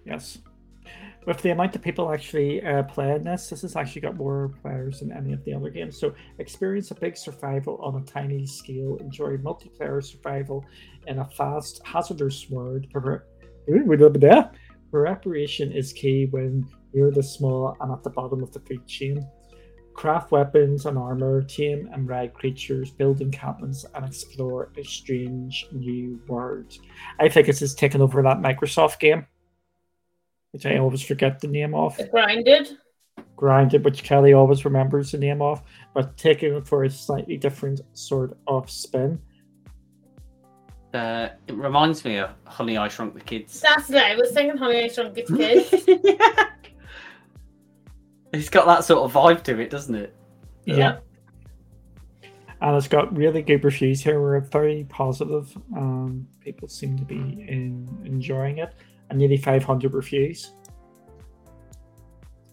[0.04, 0.38] Yes.
[1.26, 5.00] With the amount of people actually uh, playing this, this has actually got more players
[5.00, 5.98] than any of the other games.
[5.98, 8.96] So, experience a big survival on a tiny scale.
[8.96, 10.64] Enjoy multiplayer survival
[11.06, 12.86] in a fast, hazardous world.
[12.92, 13.22] Prepar-
[14.90, 19.26] Preparation is key when you're the small and at the bottom of the food chain.
[19.94, 26.20] Craft weapons and armor, tame and ride creatures, build encampments, and explore a strange new
[26.26, 26.79] world.
[27.18, 29.26] I think this is taken over that Microsoft game
[30.53, 31.98] which I always forget the name of.
[32.11, 32.76] Grinded.
[33.37, 35.62] Grinded, which Kelly always remembers the name of,
[35.94, 39.20] but taking it for a slightly different sort of spin.
[40.92, 43.61] Uh, it reminds me of Honey, I Shrunk the Kids.
[43.61, 44.03] That's it.
[44.03, 45.70] I was thinking Honey I Shrunk the Kids.
[48.32, 50.14] It's got that sort of vibe to it, doesn't it?
[50.64, 50.98] Yeah.
[52.62, 54.20] And it's got really good reviews here.
[54.20, 55.50] We're very positive.
[55.76, 58.74] Um, people seem to be in, enjoying it.
[59.08, 60.52] And nearly 500 reviews.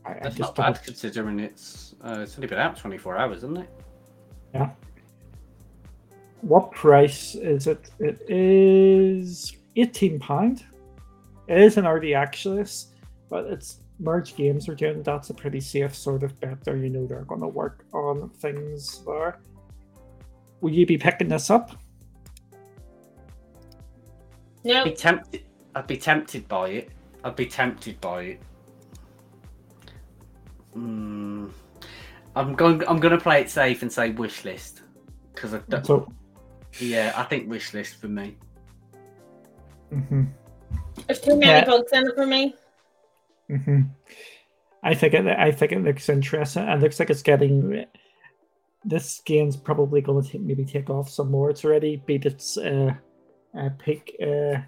[0.05, 3.17] I, I That's just not bad don't- considering it's uh, it's only been out 24
[3.17, 3.69] hours, isn't it?
[4.55, 4.69] Yeah.
[6.41, 7.89] What price is it?
[7.99, 10.63] It is eighteen pound.
[11.47, 12.87] It is an early access,
[13.29, 15.01] but it's merge games are doing.
[15.03, 16.63] That's a pretty safe sort of bet.
[16.63, 19.39] There, you know they're going to work on things there.
[20.61, 21.71] Will you be picking this up?
[24.63, 24.81] no.
[24.81, 25.43] I'd be tempted.
[25.75, 26.89] I'd be tempted by it.
[27.23, 28.41] I'd be tempted by it.
[30.73, 31.47] Hmm.
[32.35, 32.83] I'm going.
[32.87, 34.81] I'm going to play it safe and say wish list.
[35.33, 36.11] because I don't, So,
[36.79, 38.37] yeah, I think wish list for me.
[39.91, 40.23] hmm
[41.07, 41.65] There's too many Yeah.
[41.65, 42.55] bugs in it for me.
[43.49, 43.81] Hmm
[44.83, 45.27] I think it.
[45.27, 46.63] I think it looks interesting.
[46.63, 47.85] It looks like it's getting.
[48.85, 51.49] This game's probably going to maybe take off some more.
[51.49, 52.93] It's already beat its uh,
[53.57, 54.59] uh, peak uh,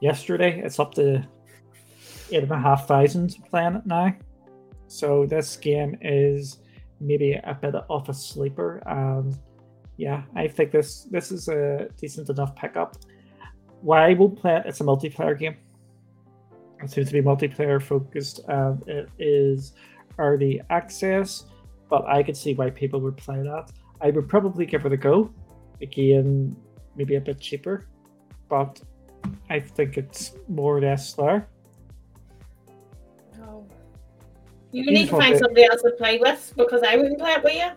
[0.00, 0.60] yesterday.
[0.64, 1.24] It's up to
[2.32, 4.14] eight and a half thousand playing it now.
[4.88, 6.58] So this game is
[7.00, 9.38] maybe a bit of a sleeper, and
[9.98, 12.96] yeah, I think this this is a decent enough pickup.
[13.82, 14.62] Why I will play it?
[14.66, 15.58] It's a multiplayer game.
[16.82, 19.72] It seems to be multiplayer focused, and it is
[20.18, 21.44] early access.
[21.88, 23.70] But I could see why people would play that.
[24.00, 25.30] I would probably give it a go.
[25.80, 26.54] Again,
[26.96, 27.86] maybe a bit cheaper,
[28.48, 28.80] but
[29.50, 31.48] I think it's more or less there.
[33.42, 33.64] Oh.
[34.70, 37.54] You need to find somebody else to play with because I wouldn't play it with
[37.54, 37.70] you.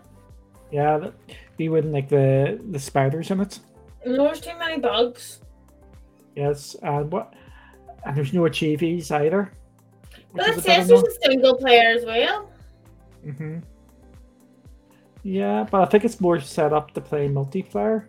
[0.70, 1.14] Yeah, that-
[1.58, 3.60] you wouldn't like the the spiders in it.
[4.04, 5.40] No, there's too many bugs.
[6.34, 7.34] Yes, and what?
[8.04, 9.52] And there's no achievies either.
[10.34, 12.50] But it says there's a single player as well.
[13.22, 13.58] hmm
[15.22, 18.06] Yeah, but I think it's more set up to play multiplayer.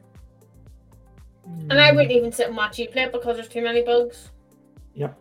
[1.69, 4.31] And I wouldn't even sit and watch you play it because there's too many bugs.
[4.95, 5.19] Yep.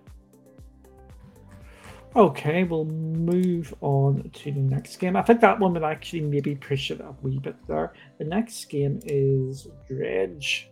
[2.15, 5.17] Okay, we'll move on to the next game.
[5.17, 7.95] I think that one would actually maybe push it a wee bit there.
[8.19, 10.71] The next game is Dredge.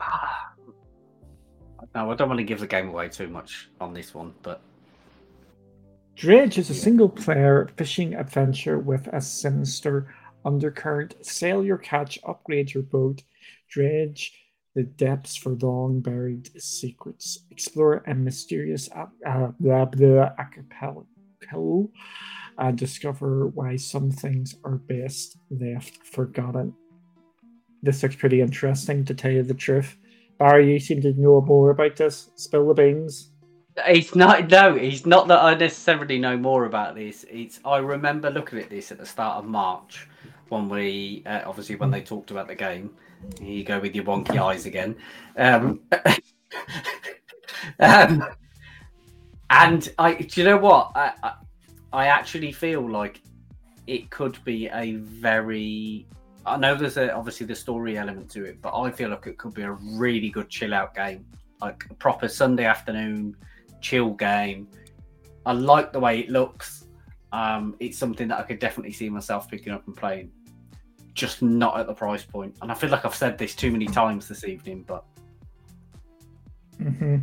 [0.00, 0.52] Ah.
[1.96, 4.60] No, I don't want to give the game away too much on this one, but
[6.14, 11.14] Dredge is a single player fishing adventure with a sinister undercurrent.
[11.24, 13.22] Sail your catch, upgrade your boat,
[13.70, 14.34] dredge
[14.74, 20.32] the depths for long buried secrets, explore a mysterious uh, uh, blah, blah,
[22.58, 26.74] and discover why some things are best left forgotten.
[27.82, 29.96] This looks pretty interesting, to tell you the truth.
[30.38, 32.30] Barry, you seem to know more about this.
[32.36, 33.30] Spill the beans.
[33.86, 37.24] It's not no, it's not that I necessarily know more about this.
[37.30, 40.08] It's I remember looking at this at the start of March
[40.48, 42.90] when we uh, obviously when they talked about the game.
[43.40, 44.96] Here you go with your wonky eyes again.
[45.36, 45.80] Um,
[47.80, 48.24] um,
[49.50, 50.92] and I, do you know what?
[50.94, 51.32] I, I,
[51.92, 53.20] I actually feel like
[53.86, 56.06] it could be a very.
[56.46, 59.36] I know there's a, obviously the story element to it, but I feel like it
[59.38, 61.26] could be a really good chill out game,
[61.60, 63.36] like a proper Sunday afternoon
[63.80, 64.68] chill game.
[65.44, 66.86] I like the way it looks.
[67.32, 70.30] Um, it's something that I could definitely see myself picking up and playing.
[71.14, 72.54] Just not at the price point.
[72.62, 75.04] And I feel like I've said this too many times this evening, but
[76.78, 77.16] hmm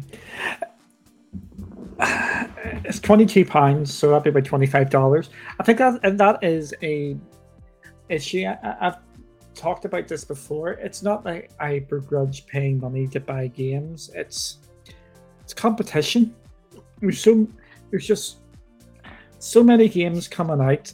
[2.86, 5.30] It's twenty two pounds, so that'd be about twenty five dollars.
[5.60, 7.16] I think that and that is a
[8.10, 8.46] issue.
[8.46, 8.98] I- I've
[9.56, 10.72] talked about this before.
[10.72, 14.10] It's not like I begrudge paying money to buy games.
[14.14, 14.60] It's
[15.42, 16.36] it's competition.
[17.00, 17.48] There's so
[17.92, 18.38] there's just
[19.40, 20.92] so many games coming out,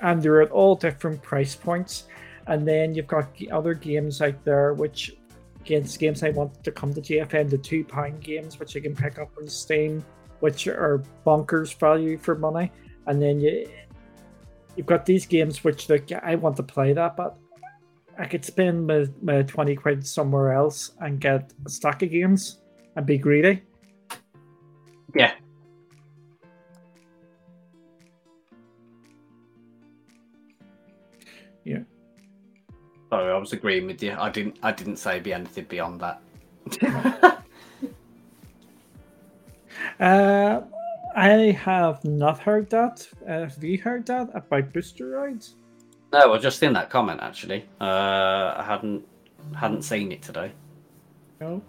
[0.00, 2.04] and they're at all different price points.
[2.46, 5.14] And then you've got other games out there which
[5.60, 8.96] against games I want to come to GFN, the two pound games which you can
[8.96, 10.02] pick up on Steam,
[10.40, 12.72] which are bonkers value for money.
[13.06, 13.68] And then you
[14.76, 17.36] you've got these games which like I want to play that, but
[18.18, 22.60] I could spend my, my twenty quid somewhere else and get a stack of games
[22.96, 23.62] and be greedy.
[25.14, 25.32] yeah.
[31.64, 31.82] Yeah.
[33.10, 34.16] Sorry, I was agreeing with you.
[34.18, 34.58] I didn't.
[34.62, 36.22] I didn't say be anything beyond that.
[40.00, 40.60] Uh,
[41.16, 43.06] I have not heard that.
[43.26, 45.48] Uh, have you heard that about Boosteroid?
[46.12, 47.66] No, I just seen that comment actually.
[47.80, 49.04] Uh, I hadn't
[49.56, 50.52] hadn't seen it today.
[51.40, 51.62] No.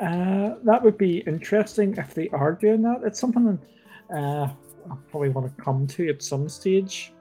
[0.00, 3.02] Uh, that would be interesting if they are doing that.
[3.04, 3.58] It's something
[4.14, 4.48] uh,
[4.90, 7.12] I probably want to come to at some stage.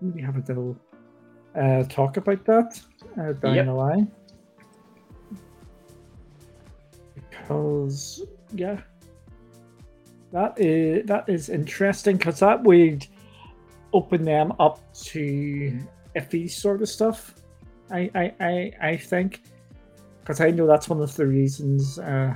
[0.00, 0.76] Maybe have a little
[1.54, 2.80] uh, talk about that
[3.18, 3.66] uh, down Yep.
[3.66, 4.12] the line.
[7.30, 8.22] Because
[8.54, 8.80] yeah,
[10.32, 13.06] that is that is interesting because that would
[13.92, 15.78] open them up to
[16.16, 17.34] iffy sort of stuff.
[17.90, 19.42] I I I, I think
[20.20, 21.98] because I know that's one of the reasons.
[21.98, 22.34] Uh,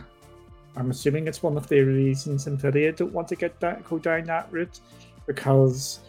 [0.77, 4.25] I'm assuming it's one of the reasons Nvidia don't want to get that go down
[4.25, 4.81] that route
[5.27, 6.01] because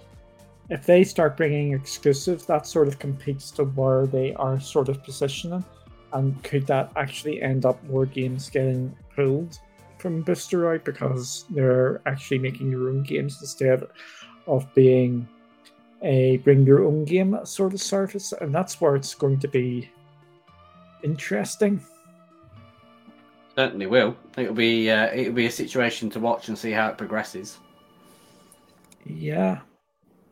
[0.70, 5.04] if they start bringing exclusives, that sort of competes to where they are sort of
[5.04, 5.64] positioning,
[6.14, 9.60] and could that actually end up more games getting pulled
[10.00, 13.84] from Boosteroid because they're actually making their own games instead
[14.48, 15.28] of being
[16.06, 19.90] a bring your own game sort of service, and that's where it's going to be
[21.04, 21.82] interesting.
[23.56, 24.16] Certainly will.
[24.38, 27.58] It'll be uh, it'll be a situation to watch and see how it progresses.
[29.06, 29.60] Yeah,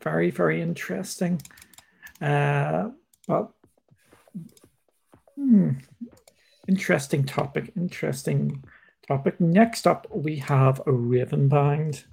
[0.02, 1.42] very very interesting.
[2.20, 2.90] Uh,
[3.26, 3.50] but
[5.34, 5.70] hmm,
[6.68, 7.72] interesting topic.
[7.76, 8.64] Interesting
[9.08, 9.40] topic.
[9.40, 12.04] Next up, we have a Ravenbound.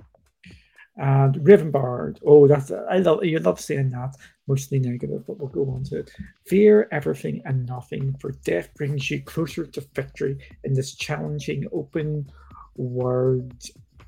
[1.01, 4.15] And Ravenbard, oh, that's I love you love saying that.
[4.47, 6.11] Mostly negative, but we'll go on to it.
[6.45, 12.29] Fear everything and nothing, for death brings you closer to victory in this challenging open
[12.75, 13.51] world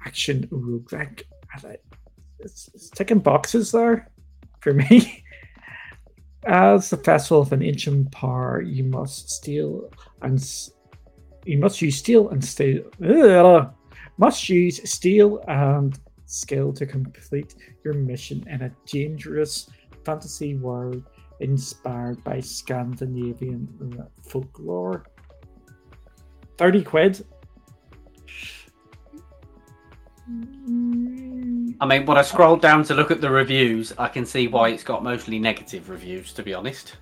[0.05, 1.23] action roguelike.
[2.37, 4.11] It's, it's ticking boxes there
[4.59, 5.23] for me.
[6.45, 9.89] As the vessel of an ancient power, you must steal
[10.21, 10.39] and
[11.43, 12.83] you must use steel and steal.
[13.03, 13.73] Ugh,
[14.17, 15.97] must use steel and
[16.34, 19.69] skill to complete your mission in a dangerous
[20.03, 21.03] fantasy world
[21.39, 23.67] inspired by Scandinavian
[24.21, 25.05] folklore.
[26.57, 27.25] 30 quid.
[30.27, 34.69] I mean, when I scroll down to look at the reviews, I can see why
[34.69, 36.95] it's got mostly negative reviews, to be honest.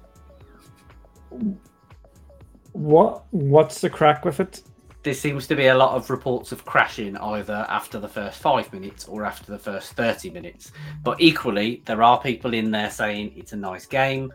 [2.74, 4.64] What what's the crack with it?
[5.04, 8.72] There seems to be a lot of reports of crashing either after the first five
[8.72, 10.72] minutes or after the first 30 minutes.
[11.04, 14.32] But equally, there are people in there saying it's a nice game,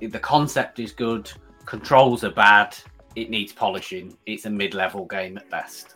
[0.00, 1.30] the concept is good,
[1.64, 2.76] controls are bad,
[3.14, 5.94] it needs polishing, it's a mid level game at best.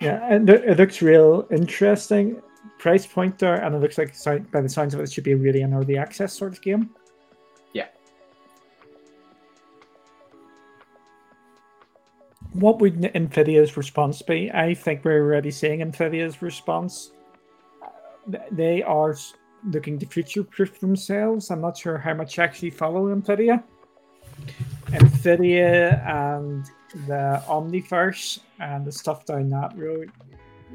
[0.00, 2.42] Yeah, and it looks real interesting.
[2.78, 5.34] Price point there, and it looks like by the signs of it, it should be
[5.34, 6.90] really an early access sort of game.
[12.54, 14.50] What would Nvidia's response be?
[14.52, 17.12] I think we're already seeing Nvidia's response.
[18.50, 19.16] They are
[19.70, 21.50] looking to future-proof themselves.
[21.50, 23.62] I'm not sure how much actually follow Nvidia.
[24.86, 26.64] Nvidia and
[27.06, 30.10] the Omniverse and the stuff down that road.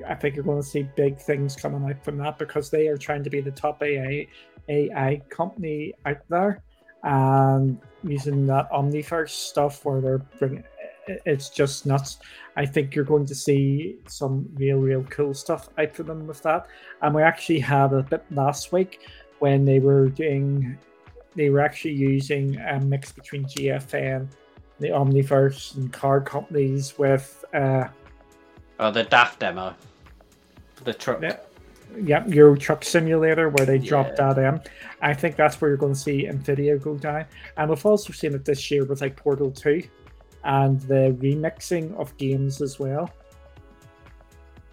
[0.08, 2.98] I think you're going to see big things coming out from that because they are
[2.98, 4.28] trying to be the top AI
[4.70, 6.62] AI company out there
[7.04, 10.64] and using that Omniverse stuff where they're bringing
[11.26, 12.20] it's just nuts.
[12.56, 16.42] I think you're going to see some real, real cool stuff out for them with
[16.44, 16.68] that.
[17.02, 19.08] And we actually had a bit last week
[19.40, 20.78] when they were doing,
[21.36, 24.28] they were actually using a mix between GFN,
[24.80, 27.46] the Omniverse, and car companies with.
[27.54, 27.88] Uh,
[28.80, 29.76] oh, the DAF demo.
[30.84, 31.22] The truck.
[31.22, 31.38] Yeah.
[32.04, 33.90] Yeah, Euro Truck Simulator, where they yeah.
[33.90, 34.62] dropped that in.
[35.02, 37.26] I think that's where you're going to see Nvidia go down.
[37.56, 39.84] And we've also seen it this year with like Portal 2
[40.44, 43.10] and the remixing of games as well.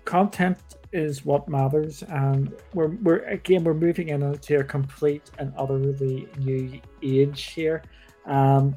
[0.05, 0.59] Content
[0.93, 6.81] is what matters, and we're, we're again we're moving into a complete and utterly new
[7.03, 7.83] age here.
[8.27, 8.77] Um,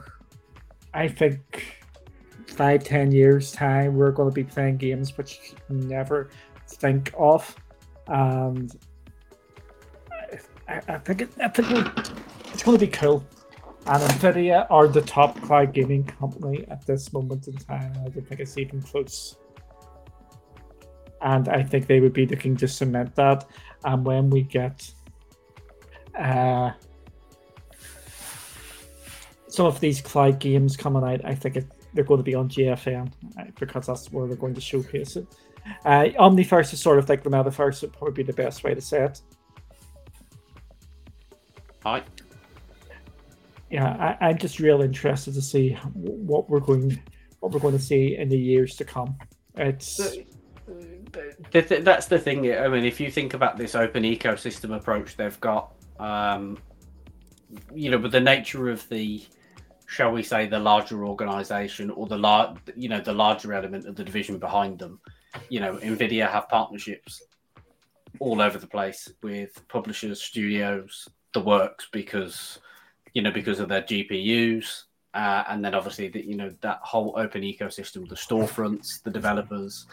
[0.94, 1.84] I think
[2.48, 6.30] five, ten years time, we're going to be playing games which you never
[6.68, 7.56] think of,
[8.08, 8.76] and
[10.68, 11.70] I, I think it, I think
[12.52, 13.24] it's going to be cool.
[13.90, 17.94] And Nvidia are the top cloud gaming company at this moment in time.
[18.06, 19.38] I don't think it's even close.
[21.22, 23.48] And I think they would be looking to cement that.
[23.86, 24.92] And when we get
[26.20, 26.72] uh,
[29.48, 32.50] some of these cloud games coming out, I think it, they're going to be on
[32.50, 33.10] GFN
[33.40, 35.28] uh, because that's where they're going to showcase it.
[35.86, 38.82] Uh, Omniverse is sort of like the metaverse, would probably be the best way to
[38.82, 39.22] say it.
[41.84, 42.04] Hi
[43.70, 47.02] yeah, I, am just real interested to see what we're going,
[47.40, 49.18] what we're going to see in the years to come.
[49.56, 49.98] It's
[51.52, 52.54] the th- that's the thing.
[52.54, 56.58] I mean, if you think about this open ecosystem approach they've got, um,
[57.74, 59.26] you know, with the nature of the,
[59.86, 63.96] shall we say, the larger organization or the large, you know, the larger element of
[63.96, 65.00] the division behind them,
[65.50, 67.22] you know, Nvidia have partnerships
[68.20, 72.60] all over the place with publishers, studios, the works because
[73.18, 74.84] you know, because of their GPUs.
[75.16, 79.88] Uh, and then obviously the, you know that whole open ecosystem the storefronts the developers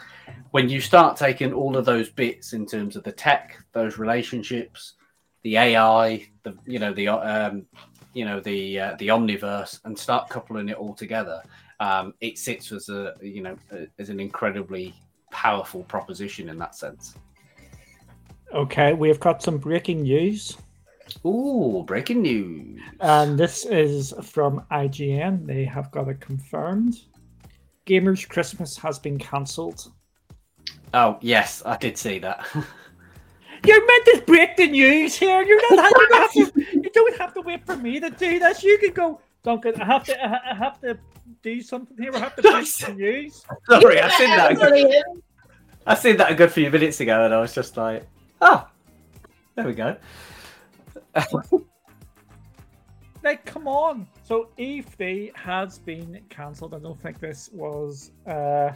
[0.51, 4.93] when you start taking all of those bits in terms of the tech those relationships
[5.41, 7.65] the ai the you know the um,
[8.13, 11.41] you know the uh, the omniverse and start coupling it all together
[11.79, 13.57] um, it sits as a you know
[13.97, 14.93] as an incredibly
[15.31, 17.15] powerful proposition in that sense
[18.53, 20.57] okay we've got some breaking news
[21.25, 22.79] Ooh, breaking news.
[22.99, 25.45] And this is from IGN.
[25.45, 26.95] They have got it confirmed.
[27.85, 29.91] Gamers Christmas has been cancelled.
[30.93, 32.45] Oh, yes, I did see that.
[33.65, 35.41] you're meant to break the news here.
[35.43, 35.91] You're not.
[35.91, 38.63] You don't, have to, you don't have to wait for me to do this.
[38.63, 39.79] You can go, Duncan.
[39.81, 40.25] I have to.
[40.25, 40.97] I have to
[41.41, 42.11] do something here.
[42.15, 43.45] I have to break the news.
[43.69, 44.55] Sorry, I said that.
[44.55, 45.03] Good,
[45.87, 48.07] I said that a good few minutes ago, and I was just like,
[48.41, 48.67] oh,
[49.55, 49.95] there we go.
[53.23, 54.07] like, come on.
[54.23, 56.73] So E3 has been cancelled.
[56.73, 58.71] I don't think this was uh,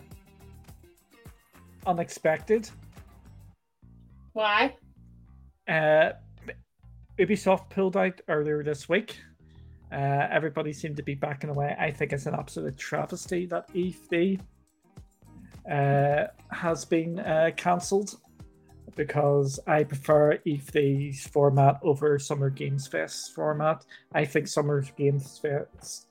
[1.86, 2.70] unexpected.
[4.34, 4.76] Why?
[5.68, 6.12] Uh,
[7.20, 9.18] Ubisoft pulled out earlier this week.
[9.92, 11.76] Uh, everybody seemed to be backing away.
[11.80, 14.40] I think it's an absolute travesty that E3
[15.70, 18.16] uh, has been uh, cancelled
[19.00, 23.86] because I prefer E3's format over Summer Games Fest format.
[24.14, 26.08] I think Summer Games Fest,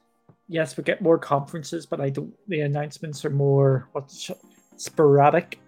[0.49, 2.33] yes, we get more conferences, but I don't.
[2.49, 4.11] The announcements are more what
[4.79, 5.61] sporadic.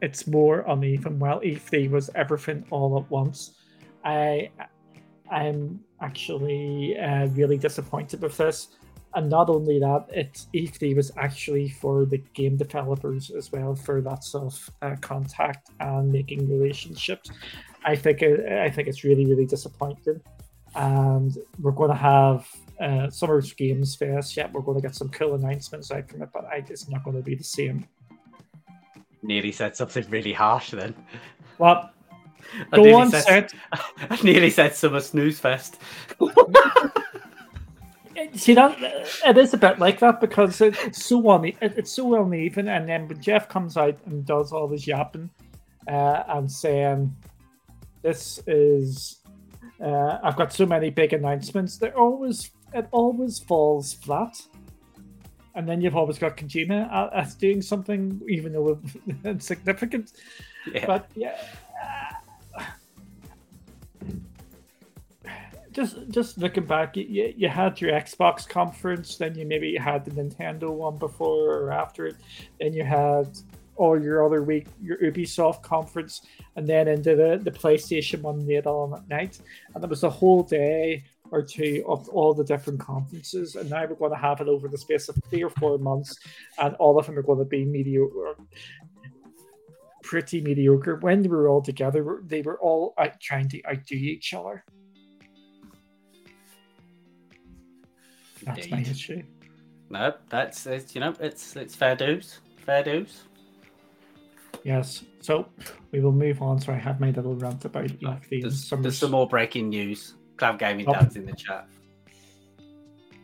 [0.00, 1.18] It's more uneven.
[1.18, 3.56] Well, E3 was everything all at once.
[4.04, 4.50] I,
[5.28, 8.68] I'm actually uh, really disappointed with this
[9.14, 14.00] and not only that, it's E3 was actually for the game developers as well for
[14.02, 17.30] that self uh, contact and making relationships.
[17.84, 20.20] I think it, I think it's really really disappointing,
[20.74, 22.48] and we're going to have
[22.80, 24.36] uh, Summer Games Fest.
[24.36, 27.04] Yeah, we're going to get some cool announcements out from it, but I, it's not
[27.04, 27.86] going to be the same.
[29.22, 30.94] Nearly said something really harsh then.
[31.58, 31.92] What?
[32.72, 35.78] Go on, said, I nearly said Summer Snooze Fest.
[38.34, 38.76] see that
[39.26, 42.88] it is a bit like that because it, it's so une- it's so uneven, and
[42.88, 45.30] then when Jeff comes out and does all this yapping
[45.88, 47.14] uh, and saying,
[48.02, 49.20] "This is,"
[49.80, 51.76] uh, I've got so many big announcements.
[51.78, 54.40] They always it always falls flat,
[55.54, 58.80] and then you've always got Kojima as doing something, even though
[59.24, 60.12] it's significant.
[60.72, 60.86] Yeah.
[60.86, 61.36] But yeah
[65.72, 70.10] just just looking back, you, you had your Xbox conference, then you maybe had the
[70.10, 72.16] Nintendo one before or after it,
[72.60, 73.28] then you had
[73.76, 76.22] all your other week your Ubisoft conference,
[76.56, 79.38] and then into the, the PlayStation one late on at night,
[79.74, 83.86] and it was a whole day or two of all the different conferences, and now
[83.86, 86.18] we're going to have it over the space of three or four months,
[86.58, 88.36] and all of them are going to be mediocre
[90.10, 90.96] pretty mediocre.
[90.96, 94.64] When they were all together, they were all out trying to outdo each other.
[98.44, 98.72] That's Indeed.
[98.72, 99.22] my issue.
[99.90, 103.24] No, that's it's, you know it's it's fair dues, fair dues.
[104.64, 105.04] Yes.
[105.20, 105.46] So
[105.90, 106.60] we will move on.
[106.60, 110.14] So I have made a little rant about oh, there's, there's, some more breaking news.
[110.36, 110.92] Cloud Gaming oh.
[110.92, 111.66] Dad's in the chat.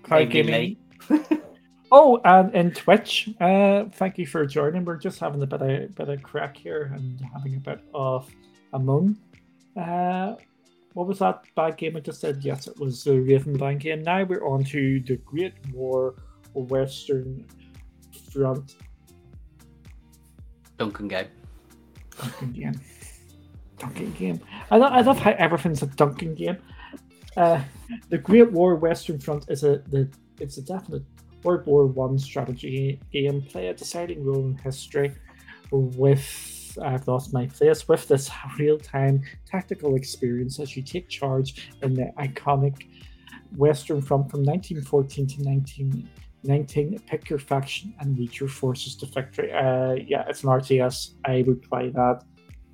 [0.02, 0.76] Cloud Gaming.
[1.92, 4.84] oh, and in Twitch, uh, thank you for joining.
[4.84, 8.28] We're just having a bit of bit of crack here and having a bit of
[8.72, 9.16] a moan.
[9.76, 10.34] Uh,
[10.96, 12.42] what was that bad game I just said?
[12.42, 14.02] Yes, it was the Ravenblind game.
[14.02, 16.14] Now we're on to the Great War
[16.54, 17.44] Western
[18.32, 18.76] Front.
[20.78, 21.26] Duncan game.
[22.18, 22.80] Duncan game.
[23.78, 24.40] Duncan game.
[24.70, 26.56] I, lo- I love how everything's a Duncan game.
[27.36, 27.60] Uh,
[28.08, 30.08] the Great War Western Front is a the
[30.40, 31.02] it's a definite
[31.42, 33.42] World War One strategy game.
[33.42, 35.12] Play a deciding role in history
[35.70, 36.24] with
[36.78, 41.94] I've lost my place with this real time tactical experience as you take charge in
[41.94, 42.86] the iconic
[43.56, 46.98] Western Front from 1914 to 1919.
[47.06, 49.52] Pick your faction and lead your forces to victory.
[49.52, 51.12] Uh, yeah, it's an RTS.
[51.24, 52.22] I would play that.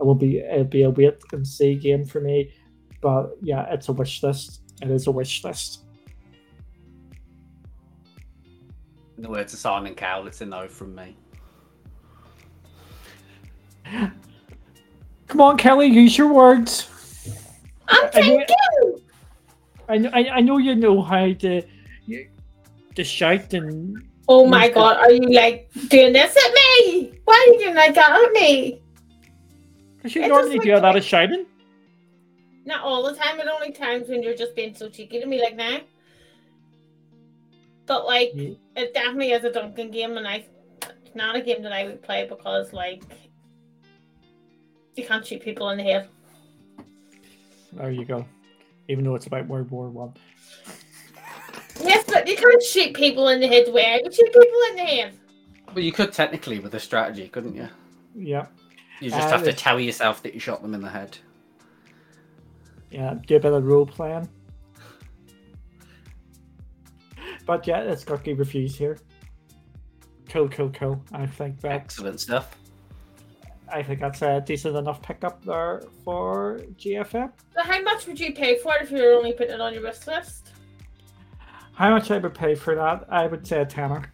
[0.01, 2.53] It will be it'll be a wait and see game for me,
[3.01, 4.63] but yeah, it's a wish list.
[4.83, 5.85] It is a wish list.
[9.17, 11.17] In the words of Simon Cowell, it's a no from me.
[15.29, 16.89] Come on, Kelly, use your words.
[17.89, 18.47] I'm thinking.
[19.89, 21.63] I know, I, I know you know how to,
[22.95, 24.03] to shout and.
[24.29, 27.13] Oh my god, are you like doing this at me?
[27.25, 28.81] Why are you doing like that at me?
[29.97, 31.47] Because you normally do a lot of shouting.
[32.65, 35.41] Not all the time, but only times when you're just being so cheeky to me
[35.41, 35.83] like that.
[37.87, 38.51] But like, yeah.
[38.77, 40.47] it definitely is a Duncan game, and I,
[41.05, 43.03] it's not a game that I would play because like
[44.95, 46.09] you can't shoot people in the head.
[47.73, 48.27] There you go.
[48.89, 50.15] Even though it's about World War One.
[51.83, 54.83] Yes, but you can't shoot people in the head where you shoot people in the
[54.83, 55.19] head.
[55.75, 57.69] Well, you could technically with a strategy, couldn't you?
[58.15, 58.47] Yeah.
[59.01, 61.17] You just uh, have to tell yourself that you shot them in the head.
[62.91, 64.29] Yeah, do a bit of role playing.
[67.47, 68.99] But yeah, it's got good reviews here.
[70.29, 71.03] Cool, cool, cool.
[71.13, 72.57] I think that excellent stuff.
[73.73, 77.33] I think that's a decent enough pickup there for GFN.
[77.55, 79.73] So how much would you pay for it if you were only putting it on
[79.73, 80.51] your wish list?
[81.75, 83.07] How much I would pay for that?
[83.09, 84.13] I would say a tenner.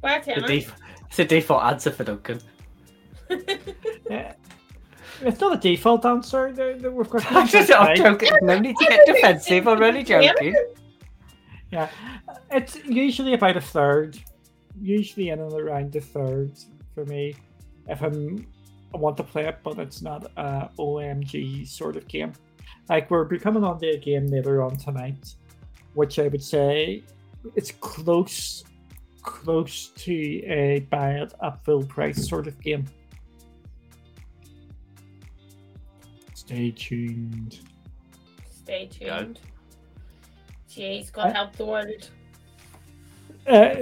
[0.00, 0.74] Why a The def-
[1.08, 2.40] it's a default answer for Duncan.
[4.10, 4.34] Yeah.
[5.22, 6.52] It's not a default answer.
[6.52, 8.30] There- there- We've got I'm just I'm joking.
[8.42, 9.66] No need to get defensive.
[9.66, 10.54] I'm only joking.
[11.70, 11.88] Yeah,
[12.50, 14.22] it's usually about a third,
[14.80, 16.52] usually in and around the third
[16.94, 17.34] for me.
[17.88, 18.46] If I'm,
[18.94, 22.32] I want to play it, but it's not a OMG sort of game.
[22.88, 25.34] Like we're becoming on to a game later on tonight,
[25.94, 27.02] which I would say
[27.54, 28.64] it's close,
[29.22, 30.14] close to
[30.46, 32.86] a buy it at full price sort of game.
[36.34, 37.60] Stay tuned.
[38.50, 39.18] Stay Yeah.
[39.20, 39.40] tuned.
[40.68, 42.10] Jeez, God help the world.
[43.46, 43.74] Uh,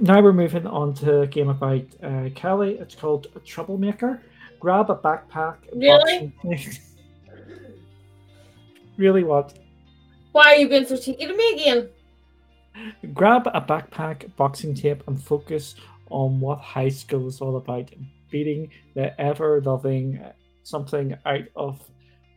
[0.00, 2.78] now we're moving on to a game about uh, Kelly.
[2.78, 4.22] It's called Troublemaker.
[4.58, 5.56] Grab a backpack.
[5.74, 6.32] Really?
[8.96, 9.58] really what?
[10.32, 11.88] Why are you being so cheeky to me again?
[13.12, 15.74] Grab a backpack, boxing tape, and focus
[16.08, 17.90] on what high school is all about.
[18.30, 20.24] Beating the ever loving
[20.62, 21.82] something out of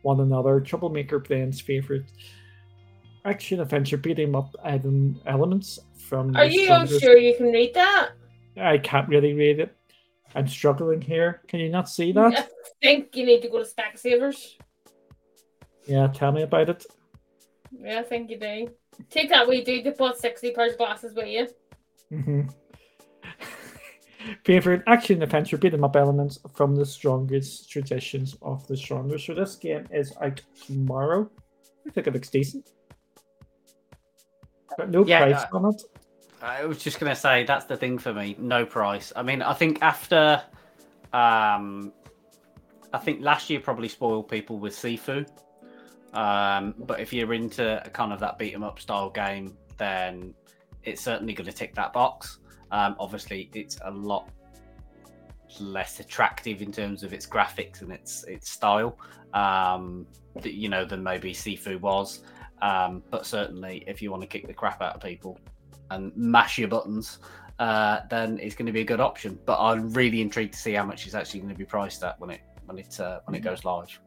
[0.02, 0.60] one another.
[0.60, 2.04] Troublemaker Blend's favorite
[3.26, 6.34] action adventure beat 'em up elements from.
[6.36, 8.12] Are you sure you can read that?
[8.56, 9.76] I can't really read it.
[10.34, 11.42] I'm struggling here.
[11.48, 12.32] Can you not see that?
[12.38, 12.46] I
[12.82, 14.56] think you need to go to Specsavers.
[15.86, 16.86] Yeah, tell me about it.
[17.78, 18.70] Yeah, I think you do.
[19.10, 21.48] Take that we do to put 60 pairs of glasses with you.
[22.10, 22.42] hmm
[24.44, 29.18] Favorite action adventure beat 'em up elements from the strongest traditions of the stronger.
[29.18, 31.30] So this game is out tomorrow.
[31.86, 32.72] I think it looks decent.
[34.78, 35.82] Got no Yeah, price on it.
[36.42, 38.36] I was just gonna say that's the thing for me.
[38.38, 39.12] No price.
[39.16, 40.42] I mean, I think after,
[41.12, 41.92] um,
[42.92, 45.26] I think last year probably spoiled people with Sifu.
[46.12, 50.34] Um, but if you're into kind of that beat 'em up style game, then
[50.82, 52.38] it's certainly going to tick that box.
[52.70, 54.30] Um, obviously, it's a lot
[55.60, 58.98] less attractive in terms of its graphics and its its style,
[59.34, 60.06] um,
[60.42, 62.22] you know, than maybe Sifu was.
[62.62, 65.38] Um, but certainly, if you want to kick the crap out of people
[65.90, 67.18] and mash your buttons,
[67.58, 69.38] uh, then it's going to be a good option.
[69.44, 72.18] But I'm really intrigued to see how much it's actually going to be priced at
[72.20, 73.98] when it when it uh, when it goes live.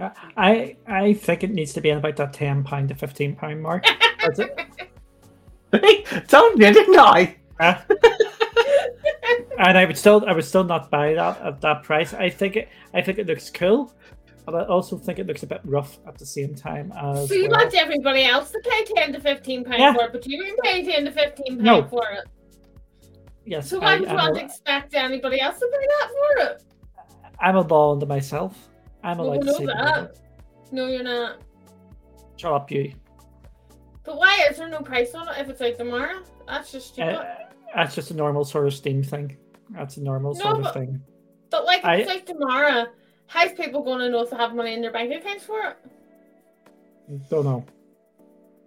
[0.00, 3.36] Uh, I I think it needs to be in about that ten pound to fifteen
[3.36, 3.84] pound mark.
[4.20, 4.58] That's it.
[6.28, 7.36] Told you, didn't I?
[7.60, 7.74] Uh,
[9.58, 12.12] and I would still I would still not buy that at that price.
[12.12, 13.92] I think it I think it looks cool,
[14.44, 17.34] but I also think it looks a bit rough at the same time as So
[17.34, 17.60] you well.
[17.60, 19.94] want everybody else to pay 10 to 15 pounds Yeah.
[19.94, 21.84] for it, but you didn't pay 10 to 15 pounds No.
[21.84, 22.24] for it.
[23.46, 25.86] Yes, So I, why would you I'm, want to a, expect anybody else to pay
[25.86, 26.62] that for it?
[27.40, 28.68] I'm a ball into myself.
[29.02, 30.08] I'm No, allowed to no, say.
[30.72, 31.40] No, you're not.
[32.36, 32.92] Shut up, you.
[34.02, 36.22] But why is there no price on it if it's out tomorrow?
[36.46, 37.14] That's just stupid.
[37.16, 37.24] Uh,
[37.74, 39.36] that's just a normal sort of Steam thing.
[39.70, 41.00] That's a normal No, sort of thing.
[41.50, 42.86] but like, if I- it's out tomorrow,
[43.26, 45.76] how's people going to know if they have money in their bank accounts for it?
[47.28, 47.64] Don't know.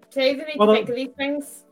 [0.09, 1.63] Say they need Well, to uh, think of these things.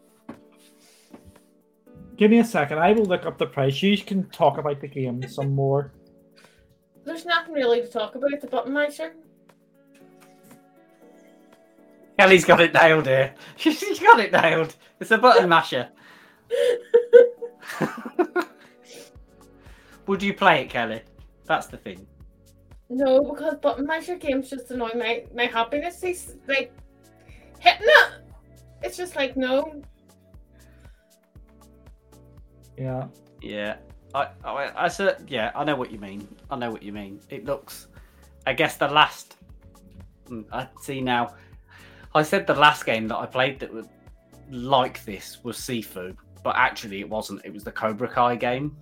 [2.18, 2.80] Give me a second.
[2.80, 3.82] I will look up the price.
[3.82, 5.92] You can talk about the game some more.
[7.04, 8.32] There's nothing really to talk about.
[8.42, 9.14] The button masher.
[12.18, 13.36] Kelly's got it nailed here.
[13.58, 14.76] She's got it nailed.
[15.00, 15.90] It's a button masher.
[20.08, 21.02] Would you play it, Kelly?
[21.46, 22.08] That's the thing.
[22.90, 26.02] No, because button masher games just annoy my my happiness.
[26.02, 26.72] He's like
[27.60, 28.12] hitting it.
[28.84, 29.82] It's just like no.
[32.78, 33.08] Yeah.
[33.42, 33.78] Yeah,
[34.14, 36.28] I, I, I said, yeah, I know what you mean.
[36.50, 37.20] I know what you mean.
[37.30, 37.88] It looks,
[38.48, 39.36] I guess the last,
[40.30, 41.36] Mm, I see now.
[42.14, 43.86] I said the last game that I played that was
[44.50, 47.42] like this was Sifu, but actually it wasn't.
[47.46, 48.76] It was the Cobra Kai game,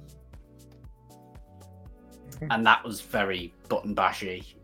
[2.52, 4.56] and that was very button bashy.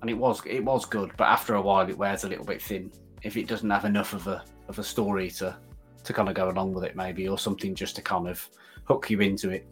[0.00, 2.60] And it was it was good, but after a while it wears a little bit
[2.60, 2.90] thin
[3.22, 5.56] if it doesn't have enough of a of a story to
[6.04, 8.48] to kind of go along with it, maybe, or something just to kind of
[8.84, 9.66] hook you into it.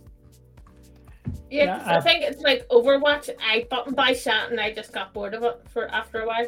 [1.50, 3.30] Yeah, Yeah, 'cause I I've- think it's like Overwatch.
[3.40, 6.46] I button by shot and I just got bored of it for after a while.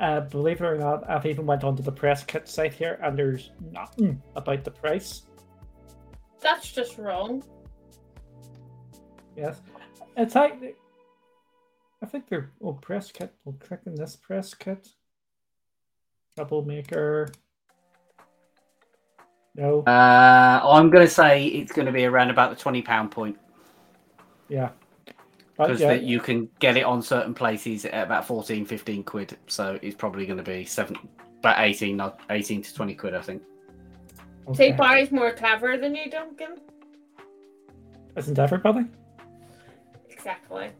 [0.00, 3.16] Uh, believe it or not, I've even went onto the press kit site here, and
[3.16, 5.22] there's nothing about the price.
[6.40, 7.44] That's just wrong.
[9.36, 9.60] Yes,
[10.16, 10.76] it's like
[12.02, 13.32] I think they're oh press kit.
[13.44, 14.88] We'll click in this press kit.
[16.36, 17.28] Troublemaker.
[19.54, 19.80] No.
[19.82, 23.38] Uh, I'm going to say it's going to be around about the twenty pound point
[24.48, 24.70] Yeah.
[25.56, 29.36] Because yeah, you can get it on certain places at about 14, 15 quid.
[29.46, 30.96] So it's probably going to be seven,
[31.40, 33.42] about 18, not 18 to twenty quid, I think.
[34.54, 34.76] Say okay.
[34.76, 36.58] Barry's more clever than you, Duncan.
[38.16, 38.86] Isn't everybody?
[40.22, 40.70] Exactly.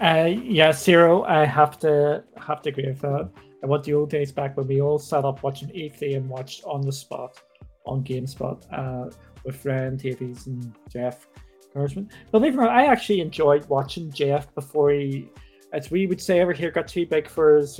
[0.00, 1.24] Uh, yeah, Zero.
[1.24, 3.28] I have to have to agree with that.
[3.62, 6.64] I want the old days back when we all sat up watching E3 and watched
[6.64, 7.38] on the spot
[7.84, 9.10] on GameSpot uh,
[9.44, 11.28] with Ryan Davis and Jeff
[11.74, 12.08] Gerstmann.
[12.30, 15.28] Believe it or not, I actually enjoyed watching Jeff before he,
[15.74, 17.78] as we would say over here, got too big for his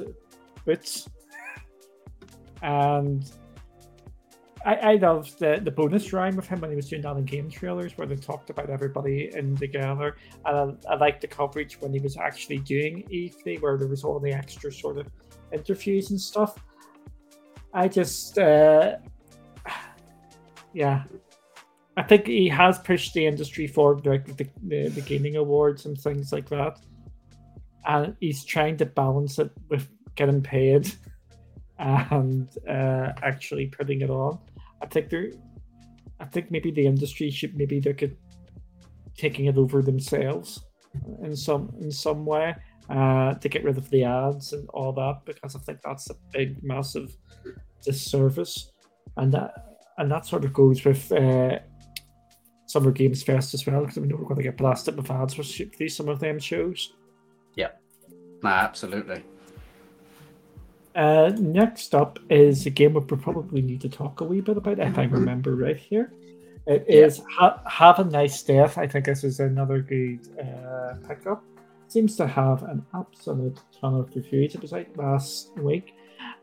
[0.67, 1.09] boots.
[2.61, 3.25] And
[4.65, 7.25] I, I loved the, the Bonus Round with him when he was doing that in
[7.25, 10.17] game trailers where they talked about everybody in together.
[10.45, 14.05] And I, I liked the coverage when he was actually doing E3 where there was
[14.05, 15.07] all the extra sort of
[15.53, 16.63] interviews and stuff.
[17.73, 18.97] I just, uh,
[20.75, 21.05] yeah,
[21.97, 25.99] I think he has pushed the industry forward, like the, the, the gaming awards and
[25.99, 26.79] things like that.
[27.87, 30.93] And he's trying to balance it with getting paid
[31.79, 34.39] and uh, actually putting it on.
[34.83, 35.33] I think they're,
[36.19, 38.11] I think maybe the industry should maybe look at
[39.17, 40.65] taking it over themselves
[41.23, 42.55] in some in some way
[42.89, 46.15] uh, to get rid of the ads and all that because I think that's a
[46.33, 47.17] big massive
[47.83, 48.73] disservice,
[49.17, 51.59] and that and that sort of goes with uh,
[52.67, 55.35] Summer Games Fest as well because we know we're going to get blasted with ads
[55.35, 55.43] for
[55.79, 56.95] these some of them shows.
[58.43, 59.23] No, absolutely.
[60.95, 64.79] Uh, next up is a game we probably need to talk a wee bit about
[64.81, 66.13] if I remember right here.
[66.67, 67.25] It is Yeah.
[67.31, 68.77] ha- Have a Nice Death.
[68.77, 71.45] I think this is another good uh, pickup.
[71.89, 74.55] Seems to have an absolute ton of reviews.
[74.55, 75.95] It was out last week.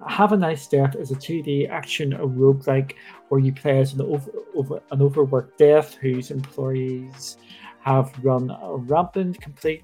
[0.08, 2.94] Have a Nice Death is a 2D action roguelike
[3.30, 7.38] where you play as an, over, over, an overworked death whose employees
[7.82, 8.52] have run
[8.88, 9.84] rampant, complete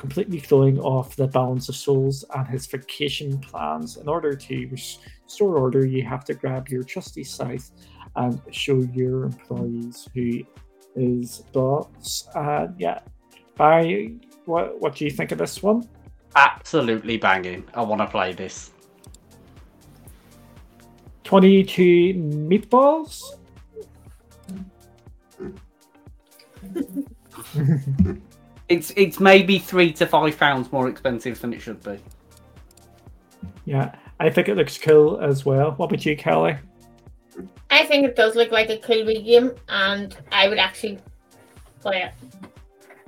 [0.00, 3.98] completely throwing off the balance of souls and his vacation plans.
[3.98, 7.70] In order to restore order, you have to grab your trusty scythe
[8.16, 10.40] and show your employees who
[10.96, 12.26] is boss.
[12.34, 13.00] Uh, yeah,
[13.56, 15.86] Barry, what what do you think of this one?
[16.34, 17.64] Absolutely banging.
[17.74, 18.70] I want to play this.
[21.24, 23.34] Twenty-two meatballs.
[28.70, 31.98] It's it's maybe three to five pounds more expensive than it should be.
[33.64, 35.72] Yeah, I think it looks cool as well.
[35.72, 36.56] What about you, Kelly?
[37.68, 41.00] I think it does look like a cool wee game, and I would actually
[41.80, 42.08] play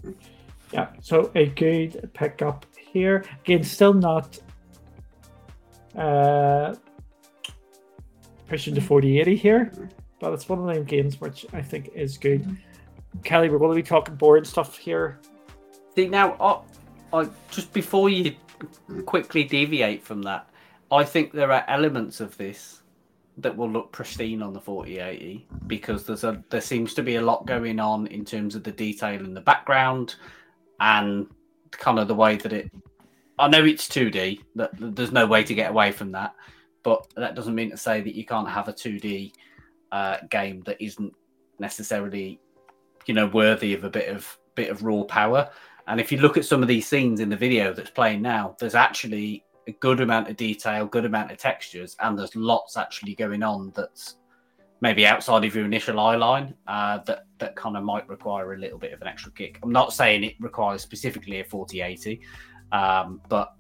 [0.05, 0.17] it.
[0.73, 3.25] Yeah, so a good pickup here.
[3.45, 4.41] Again, still not
[5.97, 6.75] uh,
[8.49, 9.73] pushing to 4080 here,
[10.19, 12.57] but it's one of them games which I think is good.
[13.23, 15.21] Kelly, we're going to be talking board stuff here.
[15.95, 16.37] See now,
[17.13, 18.35] I, I just before you
[19.05, 20.49] quickly deviate from that,
[20.91, 22.83] I think there are elements of this
[23.39, 27.23] that will look pristine on the 4080 because there's a there seems to be a
[27.23, 30.17] lot going on in terms of the detail in the background
[30.81, 31.27] and
[31.71, 32.71] kind of the way that it.
[33.39, 34.41] I know it's 2D.
[34.55, 36.35] That there's no way to get away from that,
[36.83, 39.33] but that doesn't mean to say that you can't have a 2D
[39.91, 41.15] uh, game that isn't
[41.59, 42.41] necessarily,
[43.07, 45.51] you know, worthy of a bit of bit of raw power.
[45.89, 48.57] And if you look at some of these scenes in the video that's playing now,
[48.59, 53.15] there's actually a good amount of detail, good amount of textures, and there's lots actually
[53.15, 54.17] going on that's
[54.81, 58.59] maybe outside of your initial eye line uh, that that kind of might require a
[58.59, 59.59] little bit of an extra kick.
[59.63, 62.21] I'm not saying it requires specifically a 4080,
[62.73, 63.55] um, but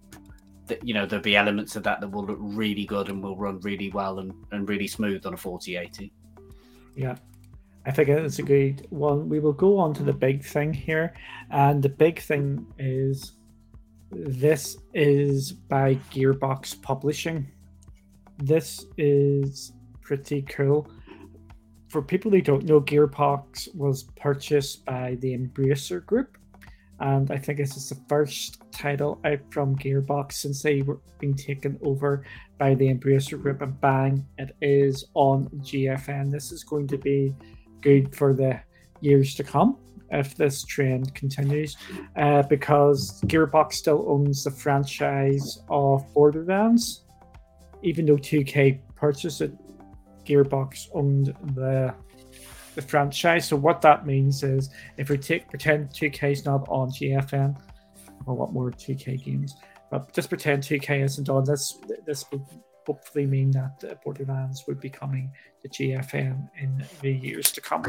[0.83, 3.61] you know there'll be elements of that that will look really good and will run
[3.61, 6.13] really well and, and really smooth on a 4080.
[6.95, 7.17] Yeah,
[7.85, 9.29] I think it's a good one.
[9.29, 11.15] We will go on to the big thing here,
[11.51, 13.33] and the big thing is
[14.11, 17.51] this is by Gearbox Publishing.
[18.39, 20.89] This is pretty cool.
[21.89, 26.39] For people who don't know, Gearbox was purchased by the Embracer Group,
[27.01, 31.35] and I think this is the first title out from Gearbox since they were being
[31.35, 32.25] taken over
[32.59, 33.61] by the Embracer Group.
[33.61, 36.31] And bang, it is on GFN.
[36.31, 37.35] This is going to be
[37.83, 38.61] good for the
[39.01, 39.77] years to come
[40.11, 41.77] if this trend continues,
[42.17, 47.05] uh, because Gearbox still owns the franchise of Borderlands,
[47.83, 49.53] even though 2K purchased it.
[50.25, 51.93] Gearbox owned the
[52.75, 53.49] the franchise.
[53.49, 57.57] So what that means is, if we take pretend 2K is not on GFN,
[58.27, 59.57] or what more 2K games,
[59.91, 61.79] but just pretend 2K isn't on this.
[62.07, 62.45] This would
[62.87, 65.31] hopefully mean that uh, Borderlands would be coming
[65.63, 67.83] to GFN in the years to come.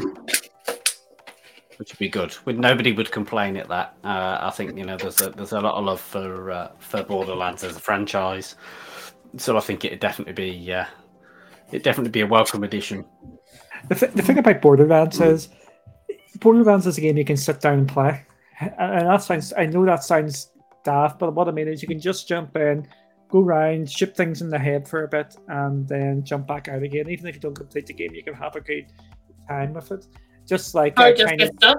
[1.76, 2.36] Which would be good.
[2.46, 3.96] Nobody would complain at that.
[4.04, 7.02] Uh, I think you know there's a, there's a lot of love for uh, for
[7.02, 8.54] Borderlands as a franchise,
[9.36, 10.84] so I think it'd definitely be uh,
[11.68, 13.04] it'd definitely be a welcome addition.
[13.88, 15.48] The, th- the thing about Borderlands is
[16.38, 18.24] Borderlands is a game you can sit down and play,
[18.60, 20.50] and that sounds I know that sounds
[20.84, 22.86] daft, but what I mean is you can just jump in,
[23.34, 26.82] go around, shoot things in the head for a bit, and then jump back out
[26.82, 27.08] again.
[27.10, 28.86] Even if you don't complete the game, you can have a good
[29.48, 30.06] time with it.
[30.46, 31.78] Just like Or uh, just Tiny, get stuck.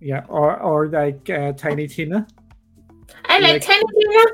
[0.00, 2.26] yeah, or or like uh, Tiny Tina.
[3.26, 4.24] I like Like- Tiny Tina.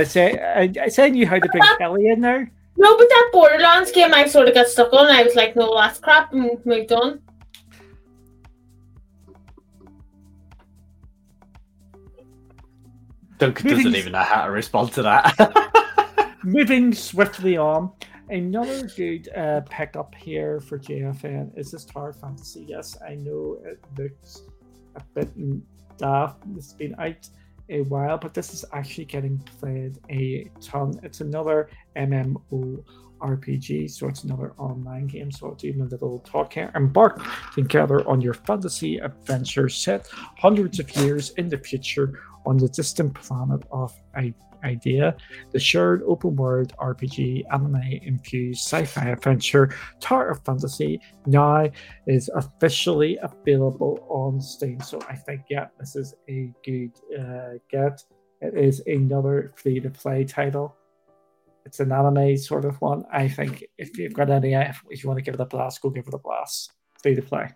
[0.00, 2.50] I say I, I said you how to bring Kelly in there.
[2.76, 5.06] No, but that Borderlands game I sort of got stuck on.
[5.10, 7.20] I was like, no, that's crap, and moved on.
[13.38, 16.38] Duncan Moving- doesn't even know how to respond to that.
[16.44, 17.90] Moving swiftly on,
[18.30, 22.64] another good uh, pickup here for GFN is this Tower Fantasy.
[22.68, 24.42] Yes, I know it looks
[24.96, 25.28] a bit
[25.98, 26.42] daft.
[26.56, 27.28] It's been out
[27.70, 30.98] a while, but this is actually getting played a ton.
[31.02, 32.82] It's another MMO
[33.20, 35.30] RPG, so it's another online game.
[35.30, 36.70] So it's even a little talk here.
[36.74, 37.20] Embark
[37.54, 40.08] together on your fantasy adventure set
[40.38, 43.94] hundreds of years in the future on the distant planet of
[44.64, 45.16] Aida.
[45.52, 51.70] The shared open world RPG anime infused sci fi adventure Tower of Fantasy now
[52.06, 54.80] is officially available on Steam.
[54.80, 58.02] So I think, yeah, this is a good uh, get.
[58.40, 60.76] It is another free to play title.
[61.64, 63.04] It's an anime sort of one.
[63.12, 65.90] I think if you've got any, if you want to give it a blast, go
[65.90, 66.72] give it a blast.
[67.02, 67.48] Free to play.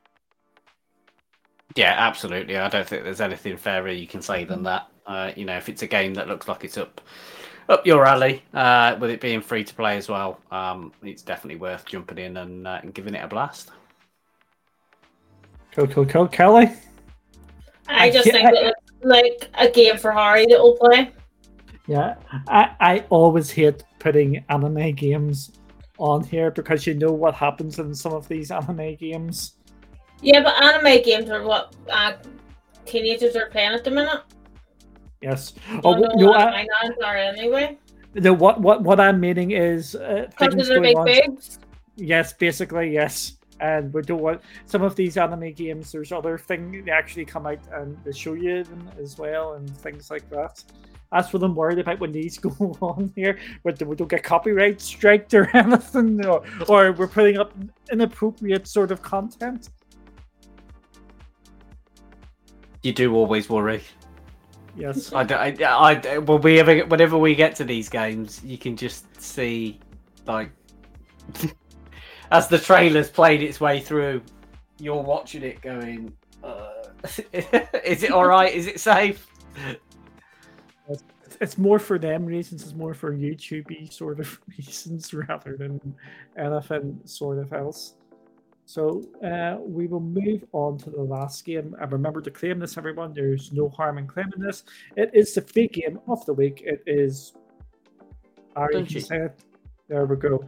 [1.76, 2.56] Yeah, absolutely.
[2.56, 4.88] I don't think there's anything fairer you can say than that.
[5.06, 7.00] Uh, you know, if it's a game that looks like it's up
[7.68, 11.58] up your alley, uh, with it being free to play as well, um, it's definitely
[11.58, 13.70] worth jumping in and, uh, and giving it a blast.
[15.74, 16.28] Cool, cool, cool.
[16.28, 16.70] Kelly?
[17.88, 18.32] I just Yeah.
[18.32, 21.12] think that it's like a game for Harry that will play.
[21.86, 22.16] Yeah,
[22.48, 25.52] I, I always hate putting anime games
[25.98, 29.54] on here because you know what happens in some of these anime games.
[30.22, 32.12] Yeah, but anime games are what uh,
[32.86, 34.22] teenagers are playing at the minute.
[35.20, 35.52] Yes.
[35.84, 36.66] Oh, no, no, what I,
[37.04, 37.78] are anyway.
[38.14, 41.04] the what what what I'm meaning is uh, Because things going big on.
[41.04, 41.58] bigs.
[41.96, 43.36] Yes, basically yes.
[43.60, 45.92] And we don't want some of these anime games.
[45.92, 49.70] There's other things they actually come out and they show you them as well and
[49.78, 50.64] things like that.
[51.12, 52.50] That's what I'm worried about when these go
[52.80, 53.38] on here.
[53.62, 57.52] Whether we don't get copyright striked or anything, or, or we're putting up
[57.92, 59.68] inappropriate sort of content.
[62.83, 63.83] You do always worry.
[64.76, 65.12] Yes.
[65.12, 68.76] I, don't- I, I, when we ever, whenever we get to these games, you can
[68.76, 69.78] just see,
[70.26, 70.51] like,
[72.30, 74.22] as the trailer's played its way through,
[74.78, 76.12] you're watching it going,
[76.43, 76.70] uh,
[77.33, 78.53] is it all right?
[78.53, 79.26] Is it safe?
[81.41, 82.62] It's more for them reasons.
[82.62, 85.95] It's more for YouTubey sort of reasons rather than
[86.37, 87.95] anything sort of else.
[88.64, 91.74] So uh, we will move on to the last game.
[91.80, 93.12] And remember to claim this, everyone.
[93.12, 94.64] There's no harm in claiming this.
[94.96, 96.62] It is the big game of the week.
[96.64, 97.34] It is.
[98.54, 99.00] Barry Don't can you?
[99.00, 99.28] say.
[99.88, 100.44] There we go.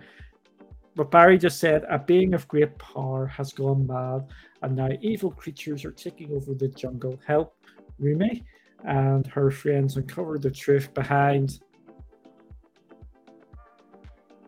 [0.97, 4.29] But Barry just said a being of great power has gone mad,
[4.63, 7.19] and now evil creatures are taking over the jungle.
[7.27, 7.57] Help,
[7.99, 8.45] Rumi
[8.85, 11.61] and her friends uncover the truth behind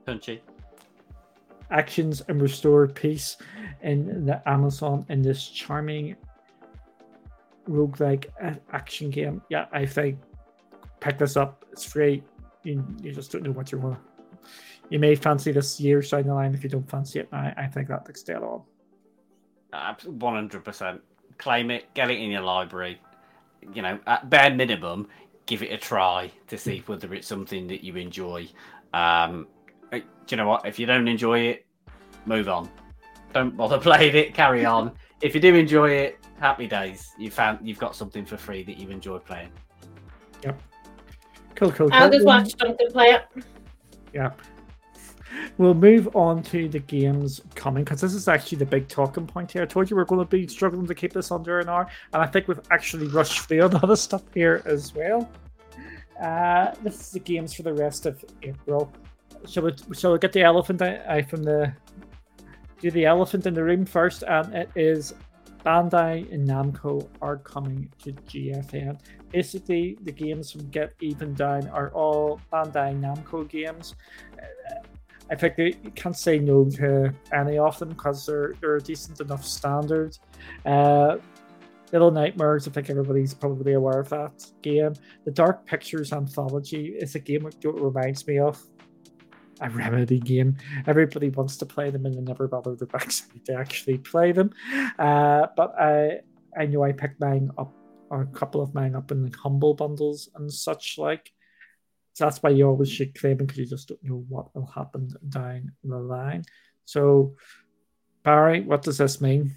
[0.05, 0.41] Punchy.
[1.71, 3.37] Actions and restore peace
[3.83, 6.17] in the Amazon in this charming
[7.69, 8.27] roguelike
[8.73, 9.43] action game.
[9.51, 10.19] Yeah, I think
[11.01, 11.65] pick this up.
[11.73, 12.23] It's free.
[12.63, 13.99] You, you just don't know what you want.
[14.89, 17.53] You may fancy this years down the line if you don't fancy it now.
[17.57, 18.63] I think that looks dead on.
[20.05, 21.01] One hundred percent.
[21.39, 21.93] Claim it.
[21.95, 23.01] Get it in your library.
[23.75, 25.09] You know, at bare minimum,
[25.47, 28.49] give it a try to see whether it's something that you enjoy.
[28.95, 29.49] Um,
[29.91, 30.67] do you know what?
[30.67, 31.67] If you don't enjoy it,
[32.25, 32.69] move on.
[33.33, 34.35] Don't bother playing it.
[34.35, 34.93] Carry on.
[35.23, 37.13] if you do enjoy it, happy days.
[37.19, 39.51] You found you've got something for free that you enjoy playing.
[40.43, 40.61] Yep.
[41.55, 42.19] Cool, cool, I'll cool.
[42.19, 43.45] just watch Duncan play it.
[44.13, 44.33] Yeah.
[45.59, 49.53] We'll move on to the games coming because this is actually the big talking point
[49.53, 49.63] here.
[49.63, 52.23] I told you we're going to be struggling to keep this under an hour, and
[52.23, 55.31] I think we've actually rushed through a lot of stuff here as well.
[56.23, 58.93] Uh, this is the games for the rest of April.
[59.47, 61.73] Shall we, shall we get the elephant out from the
[62.81, 64.23] do the elephant in the room first?
[64.23, 65.15] And it is
[65.65, 69.01] Bandai and Namco are coming to GFN.
[69.33, 73.95] basically the games from Get Even Down are all Bandai Namco games.
[75.29, 79.21] I think you can't say no to any of them because they're they're a decent
[79.21, 80.17] enough standard.
[80.65, 81.17] Uh,
[81.93, 84.95] Little Nightmares, I think everybody's probably aware of that game.
[85.25, 88.61] The Dark Pictures Anthology is a game that reminds me of
[89.61, 90.57] a Remedy game.
[90.87, 94.53] Everybody wants to play them and they never bother the backside to actually play them.
[94.99, 96.21] Uh, but I
[96.57, 97.73] I know I picked mine up
[98.09, 101.33] or a couple of mine up in humble bundles and such like.
[102.15, 105.11] So that's why you always should claim because you just don't know what will happen
[105.29, 106.45] down the line.
[106.87, 107.35] So
[108.23, 109.55] Barry, what does this mean?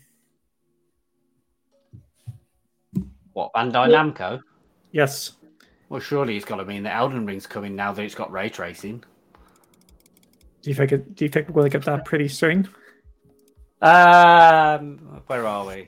[3.33, 4.41] What Bandai Namco?
[4.91, 5.33] Yes.
[5.87, 8.49] Well, surely it's got to mean that Elden Ring's coming now that it's got ray
[8.49, 9.03] tracing.
[10.61, 12.67] Do you think it, do you think we'll get that pretty soon?
[13.81, 15.87] Um, where are we?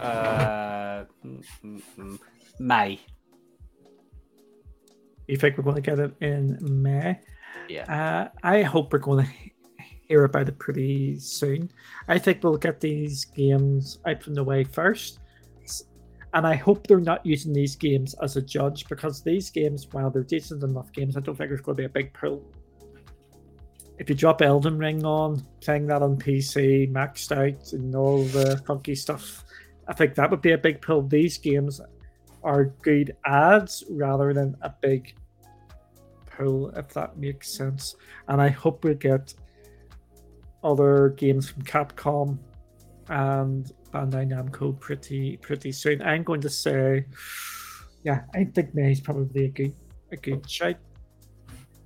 [0.00, 1.04] Uh.
[2.58, 3.00] May.
[5.26, 7.20] You think we're going to get it in May?
[7.68, 7.84] Yeah.
[7.92, 9.26] Uh, I hope we're going
[9.78, 11.70] to hear about it pretty soon.
[12.08, 15.20] I think we'll get these games out from the way first.
[16.34, 20.10] And I hope they're not using these games as a judge because these games, while
[20.10, 22.44] they're decent enough games, I don't think there's going to be a big pull
[23.98, 28.62] if you drop Elden Ring on, playing that on PC, maxed out, and all the
[28.66, 29.44] funky stuff,
[29.88, 31.02] I think that would be a big pull.
[31.02, 31.80] These games
[32.44, 35.14] are good ads rather than a big
[36.26, 37.96] pull, if that makes sense.
[38.28, 39.34] And I hope we get
[40.62, 42.38] other games from Capcom
[43.08, 46.02] and Bandai Namco pretty pretty soon.
[46.02, 47.06] I'm going to say,
[48.04, 49.74] yeah, I think May is probably a good
[50.12, 50.76] a good shout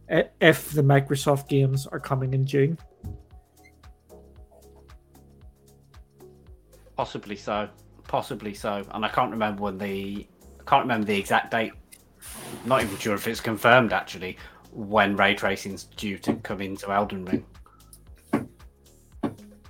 [0.08, 2.78] if the Microsoft games are coming in June.
[6.96, 7.68] Possibly so.
[8.06, 8.84] Possibly so.
[8.90, 10.26] And I can't remember when the
[10.60, 11.72] I can't remember the exact date.
[12.64, 14.36] Not even sure if it's confirmed actually
[14.70, 17.44] when ray tracing's due to come into Elden Ring.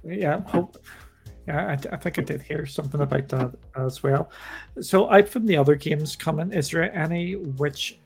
[0.05, 0.79] Yeah, hope.
[1.47, 4.31] Yeah, I, I, think I did hear something about that as well.
[4.81, 7.99] So, out from the other games coming, is there any which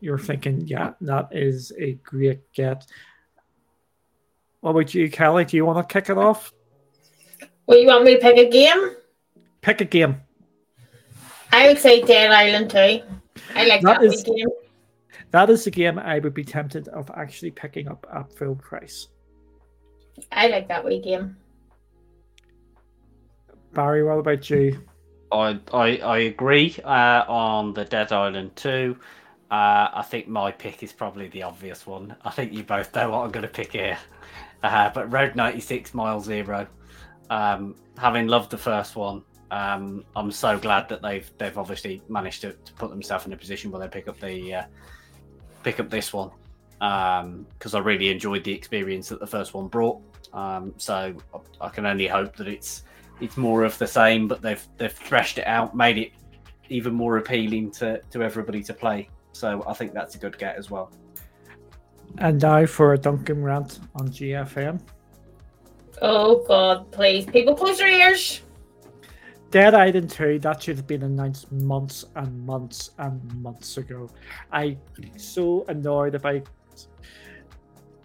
[0.00, 2.86] you're thinking, yeah, that is a great get.
[4.60, 5.44] What about you, Kelly?
[5.44, 6.52] Do you want to kick it off?
[7.66, 8.96] Well, you want me to pick a game?
[9.60, 10.16] Pick a game.
[11.52, 12.76] I would say Dead Island 2.
[13.54, 14.48] I like that, that is, game.
[15.30, 19.08] That is a game I would be tempted of actually picking up at full price.
[20.32, 21.36] I like that wee game.
[23.72, 24.82] Barry, what about you?
[25.30, 28.96] I I, I agree uh, on the Dead Island 2.
[29.50, 32.14] Uh, I think my pick is probably the obvious one.
[32.22, 33.96] I think you both know what I'm going to pick here.
[34.62, 36.66] Uh, but Road 96 Mile Zero.
[37.30, 42.42] Um, having loved the first one, um, I'm so glad that they've they've obviously managed
[42.42, 44.64] to, to put themselves in a position where they pick up the uh,
[45.62, 46.30] pick up this one
[46.78, 50.00] because um, I really enjoyed the experience that the first one brought.
[50.32, 51.14] Um, so
[51.60, 52.82] I can only hope that it's
[53.20, 56.12] it's more of the same, but they've they've threshed it out, made it
[56.68, 59.08] even more appealing to to everybody to play.
[59.38, 60.90] So I think that's a good get as well.
[62.18, 64.80] And now for a Duncan rant on GFN.
[66.02, 68.42] Oh God, please, people close your ears.
[69.52, 74.10] Dead Island 2, that should have been announced months and months and months ago.
[74.50, 74.78] I'm
[75.16, 76.42] so annoyed if I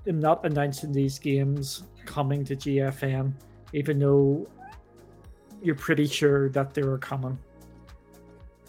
[0.07, 3.33] am not announcing these games coming to GFN,
[3.73, 4.47] even though
[5.63, 7.39] you're pretty sure that they were coming.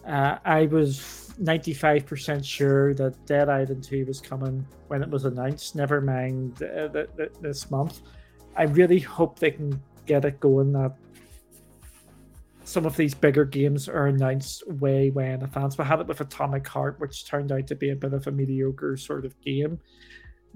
[0.07, 5.74] Uh, I was 95% sure that Dead Island 2 was coming when it was announced,
[5.74, 6.89] never mind uh,
[7.41, 8.01] this month.
[8.57, 10.95] I really hope they can get it going that
[12.64, 15.76] some of these bigger games are announced way, way in advance.
[15.76, 18.30] We had it with Atomic Heart, which turned out to be a bit of a
[18.30, 19.78] mediocre sort of game.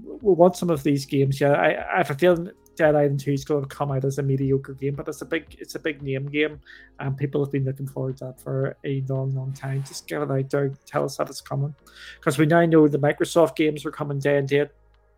[0.02, 1.40] We want some of these games.
[1.40, 4.18] Yeah, I, I have a feeling Dead Island 2 is going to come out as
[4.18, 6.60] a mediocre game, but it's a big it's a big name game,
[7.00, 9.82] and people have been looking forward to that for a long, long time.
[9.82, 11.74] Just get it out there, tell us that it's coming,
[12.20, 14.68] because we now know the Microsoft games are coming day and date.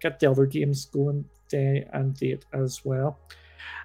[0.00, 3.18] Get the other games going day and date as well.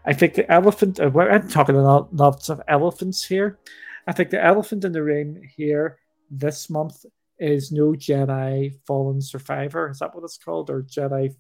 [0.06, 1.02] I think the elephant.
[1.02, 3.60] Uh, I'm talking about lots of elephants here.
[4.08, 6.00] I think the elephant in the room here
[6.32, 7.06] this month
[7.40, 9.90] is no Jedi Fallen Survivor.
[9.90, 11.36] Is that what it's called, or Jedi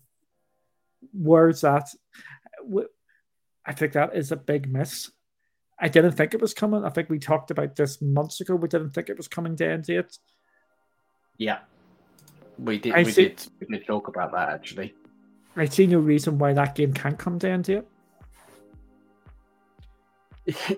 [1.14, 1.89] Where's that?
[3.66, 5.12] I think that is a big miss.
[5.80, 6.86] I didn't think it was coming.
[6.86, 8.56] I think we talked about this months ago.
[8.56, 10.18] We didn't think it was coming to end yet.
[11.38, 11.60] Yeah,
[12.58, 12.93] we did.
[12.93, 13.47] I we see, did.
[13.60, 14.93] We did talk about that actually.
[15.58, 17.86] I see no reason why that game can't come to end yet.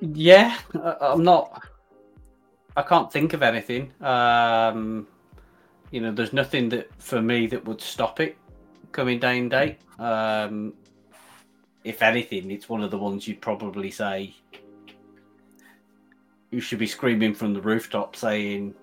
[0.02, 1.64] yeah, I'm not.
[2.76, 3.92] I can't think of anything.
[4.02, 5.08] Um,
[5.92, 8.38] you know, there's nothing that for me that would stop it
[8.98, 9.78] coming day and date.
[10.00, 10.74] Um,
[11.84, 14.34] if anything, it's one of the ones you'd probably say
[16.50, 18.74] you should be screaming from the rooftop saying,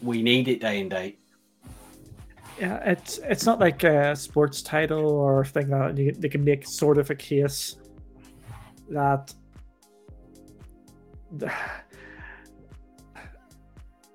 [0.00, 1.18] "We need it day and date."
[2.58, 6.66] Yeah, it's it's not like a sports title or thing that you, they can make
[6.66, 7.76] sort of a case
[8.88, 9.34] that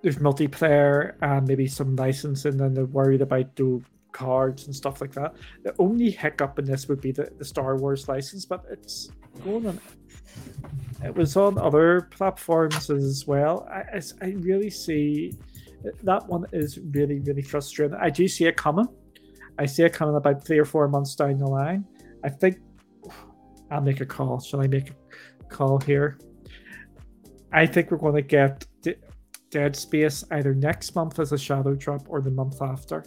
[0.01, 5.01] there's multiplayer and maybe some licensing and then they're worried about the cards and stuff
[5.01, 5.35] like that.
[5.63, 9.11] The only hiccup in this would be the, the Star Wars license, but it's
[9.43, 9.79] going on.
[11.03, 13.67] It was on other platforms as well.
[13.71, 15.37] I, I really see
[16.03, 17.97] that one is really, really frustrating.
[17.99, 18.87] I do see it coming.
[19.59, 21.85] I see it coming about three or four months down the line.
[22.23, 22.57] I think
[23.71, 24.39] I'll make a call.
[24.39, 26.17] Shall I make a call here?
[27.53, 28.65] I think we're going to get
[29.49, 33.03] Dead Space either next month as a shadow drop or the month after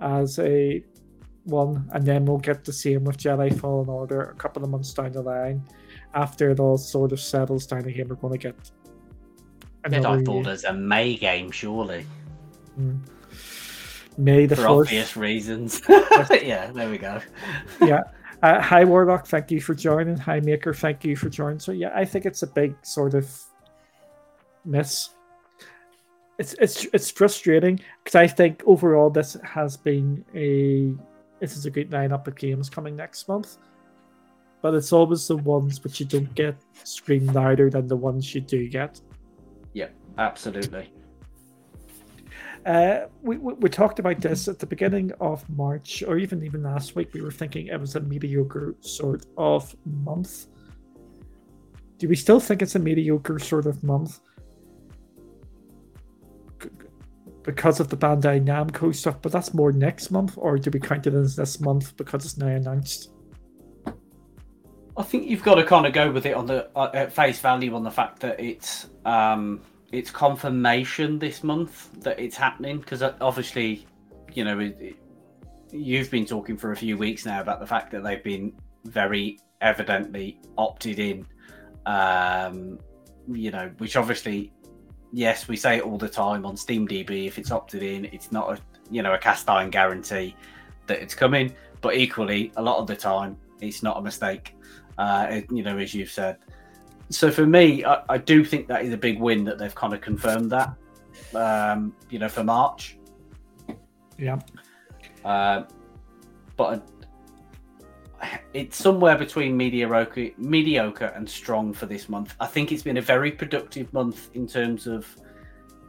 [0.00, 0.84] as a
[1.44, 4.92] one, and then we'll get the same with Jedi Fallen Order a couple of months
[4.92, 5.62] down the line.
[6.14, 8.70] After it all sort of settles down again, we're going to get.
[9.84, 12.04] Jedi Fallen as a May game, surely.
[12.78, 13.00] Mm.
[14.18, 14.80] May the for 4th.
[14.80, 15.80] obvious reasons.
[15.88, 17.20] yeah, there we go.
[17.80, 18.02] yeah.
[18.42, 20.16] Uh, hi Warlock, thank you for joining.
[20.16, 21.58] Hi Maker, thank you for joining.
[21.58, 23.32] So yeah, I think it's a big sort of
[24.64, 25.10] miss
[26.38, 30.94] it's it's it's frustrating because I think overall this has been a
[31.40, 33.58] this is a great lineup of games coming next month,
[34.62, 38.40] but it's always the ones which you don't get scream louder than the ones you
[38.40, 39.00] do get.
[39.72, 40.92] Yeah, absolutely.
[42.66, 46.62] Uh, we, we, we talked about this at the beginning of March, or even even
[46.62, 47.12] last week.
[47.14, 50.46] We were thinking it was a mediocre sort of month.
[51.98, 54.20] Do we still think it's a mediocre sort of month?
[57.48, 61.06] Because of the Bandai Namco stuff, but that's more next month, or do we count
[61.06, 63.10] it as this month because it's now announced?
[64.98, 67.40] I think you've got to kind of go with it on the uh, at face
[67.40, 73.00] value on the fact that it's um, it's confirmation this month that it's happening because
[73.00, 73.86] uh, obviously,
[74.34, 74.96] you know, it, it,
[75.72, 78.52] you've been talking for a few weeks now about the fact that they've been
[78.84, 81.26] very evidently opted in,
[81.86, 82.78] um,
[83.26, 84.52] you know, which obviously
[85.12, 87.26] yes, we say it all the time on SteamDB.
[87.26, 90.34] If it's opted in, it's not a you know a cast iron guarantee
[90.86, 91.54] that it's coming.
[91.80, 94.56] But equally, a lot of the time, it's not a mistake.
[94.96, 96.38] Uh, you know, as you've said.
[97.10, 99.94] So for me, I, I, do think that is a big win that they've kind
[99.94, 100.74] of confirmed that.
[101.34, 102.98] Um, you know, for March.
[104.18, 104.40] Yeah.
[105.24, 105.62] Uh,
[106.56, 106.88] but
[108.52, 112.34] it's somewhere between mediocre, mediocre and strong for this month.
[112.40, 115.06] I think it's been a very productive month in terms of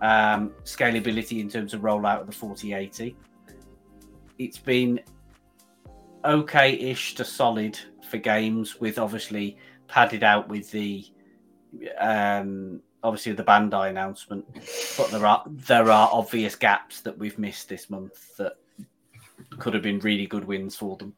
[0.01, 3.15] um, scalability, in terms of rollout of the 4080.
[4.37, 4.99] It's been
[6.23, 9.57] okay-ish to solid for games, with obviously
[9.87, 11.05] padded out with the
[11.99, 14.45] um, obviously the Bandai announcement.
[14.97, 18.53] But there are there are obvious gaps that we've missed this month that
[19.57, 21.13] could have been really good wins for them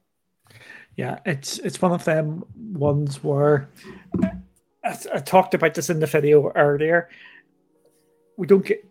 [0.95, 3.69] yeah, it's it's one of them ones where
[4.83, 7.09] I, I talked about this in the video earlier.
[8.37, 8.85] We don't get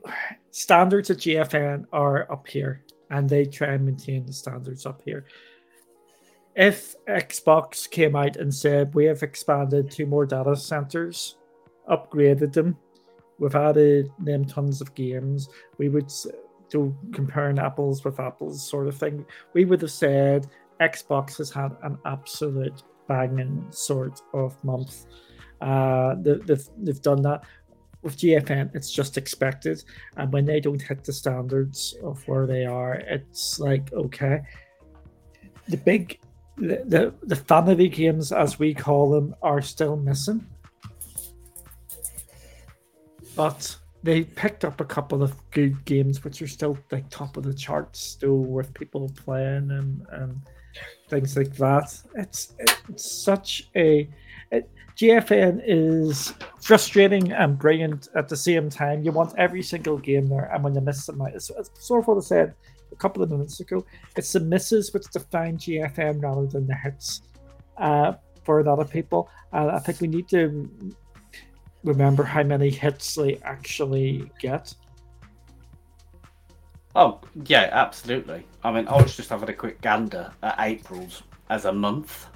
[0.50, 5.26] standards at GFN are up here, and they try and maintain the standards up here.
[6.56, 11.36] If Xbox came out and said we have expanded two more data centers,
[11.88, 12.76] upgraded them,
[13.38, 15.48] we've added them tons of games,
[15.78, 16.12] we would
[16.70, 19.24] do comparing apples with apples sort of thing.
[19.54, 20.46] We would have said
[20.80, 25.06] Xbox has had an absolute banging sort of month.
[25.60, 27.44] Uh, they've, they've done that.
[28.02, 29.84] With GFN, it's just expected.
[30.16, 34.40] And when they don't hit the standards of where they are, it's like, okay.
[35.68, 36.18] The big,
[36.56, 40.46] the, the, the vanity games, as we call them, are still missing.
[43.36, 47.42] But they picked up a couple of good games which are still like top of
[47.42, 50.40] the charts still with people playing and, and
[51.10, 52.00] things like that.
[52.14, 54.08] It's it's such a
[54.50, 59.02] it, GFN is frustrating and brilliant at the same time.
[59.02, 62.08] You want every single game there, and when you miss them, it's, it's sort of
[62.08, 62.54] what I said
[62.92, 63.84] a couple of minutes ago.
[64.16, 67.22] It's the misses which define GFN rather than the hits
[67.78, 68.14] uh,
[68.44, 69.28] for a lot of people.
[69.52, 70.68] And I think we need to
[71.82, 74.74] remember how many hits they actually get.
[76.94, 78.46] Oh yeah, absolutely.
[78.64, 82.26] I mean, I was just having a quick gander at April's as a month,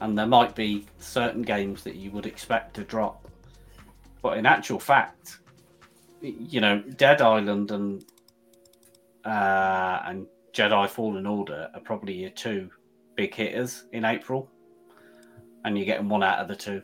[0.00, 3.28] and there might be certain games that you would expect to drop.
[4.22, 5.38] But in actual fact,
[6.20, 8.04] you know, Dead Island and
[9.24, 12.70] uh, and Jedi Fallen Order are probably your two
[13.16, 14.48] big hitters in April,
[15.64, 16.80] and you're getting one out of the two,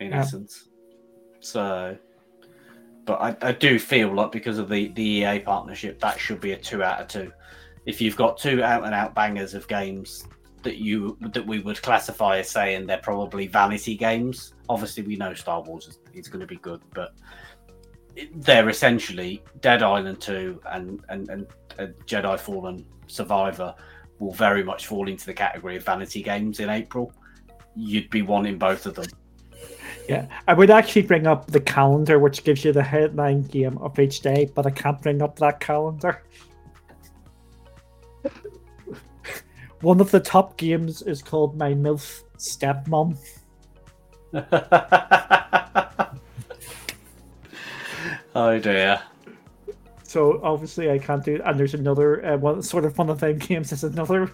[0.00, 0.20] in Yeah.
[0.20, 0.68] essence.
[1.40, 1.96] So,
[3.08, 6.52] but I, I do feel like because of the the EA partnership, that should be
[6.52, 7.32] a two out of two.
[7.86, 10.28] If you've got two out and out bangers of games
[10.62, 14.52] that you that we would classify as saying they're probably vanity games.
[14.68, 17.14] Obviously, we know Star Wars is, is going to be good, but
[18.34, 21.46] they're essentially Dead Island Two and and and
[21.78, 23.74] uh, Jedi Fallen Survivor
[24.18, 27.10] will very much fall into the category of vanity games in April.
[27.74, 29.06] You'd be wanting both of them.
[30.08, 33.98] Yeah, I would actually bring up the calendar, which gives you the headline game of
[33.98, 36.22] each day, but I can't bring up that calendar.
[39.82, 43.18] One of the top games is called My MILF Stepmom.
[48.34, 49.02] oh dear.
[50.04, 51.40] So obviously I can't do.
[51.44, 53.72] And there's another uh, one, sort of one of them games.
[53.72, 54.32] Is another.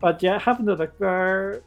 [0.00, 1.62] But yeah, having a look there.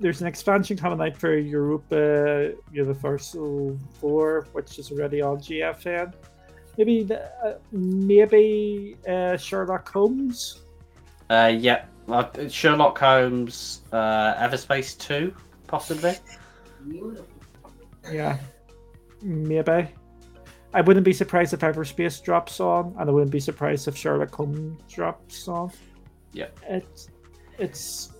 [0.00, 6.14] There's an expansion coming out for Europa Universalis Four, which is already on GFN.
[6.78, 10.62] Maybe the, uh, maybe uh, Sherlock Holmes.
[11.28, 15.34] Uh, yeah, uh, Sherlock Holmes, uh, Everspace Two,
[15.66, 16.14] possibly.
[18.10, 18.38] Yeah,
[19.20, 19.88] maybe.
[20.72, 24.34] I wouldn't be surprised if Everspace drops on, and I wouldn't be surprised if Sherlock
[24.34, 25.70] Holmes drops on.
[26.32, 26.48] Yeah.
[26.68, 27.08] It's
[27.58, 28.12] it's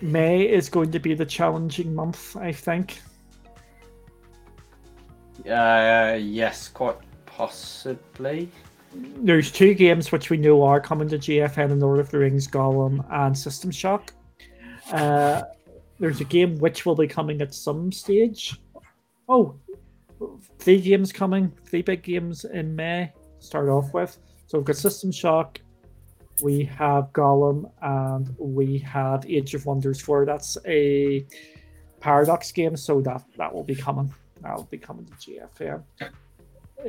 [0.00, 3.00] May is going to be the challenging month, I think.
[5.48, 8.50] Uh, yes, quite possibly.
[8.94, 12.48] There's two games which we know are coming to GFN in Lord of the Rings,
[12.48, 14.12] Gollum, and System Shock.
[14.90, 15.42] Uh,
[15.98, 18.60] there's a game which will be coming at some stage.
[19.28, 19.56] Oh,
[20.58, 23.12] three games coming, three big games in May.
[23.38, 24.16] Start off with.
[24.46, 25.60] So we've got System Shock,
[26.42, 30.26] we have Gollum, and we have Age of Wonders 4.
[30.26, 31.26] That's a
[32.00, 34.12] Paradox game, so that that will be coming.
[34.42, 35.82] That will be coming to GFN.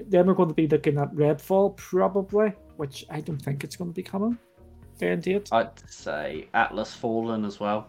[0.07, 3.91] Then we're going to be looking at Redfall, probably, which I don't think it's going
[3.91, 4.37] to be coming.
[4.99, 5.49] Date.
[5.51, 7.87] I'd say Atlas Fallen as well.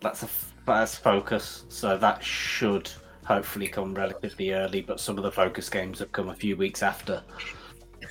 [0.00, 2.90] That's a first focus, so that should
[3.24, 4.80] hopefully come relatively early.
[4.80, 7.22] But some of the focus games have come a few weeks after,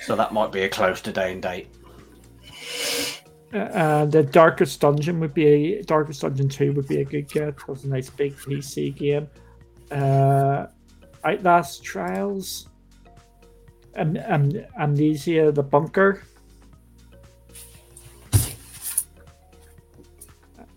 [0.00, 1.68] so that might be a close to day and date.
[3.52, 7.28] Uh, and the Darkest Dungeon would be a Darkest Dungeon 2 would be a good
[7.28, 7.48] get.
[7.48, 9.28] It was a nice big PC game.
[9.90, 10.66] Uh,
[11.24, 12.68] Outlast Trials.
[13.96, 16.22] Am- Am- Amnesia the Bunker.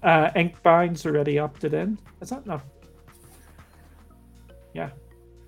[0.02, 1.98] Uh, Inkbound's already opted in.
[2.22, 2.62] Is that not?
[4.74, 4.90] Yeah.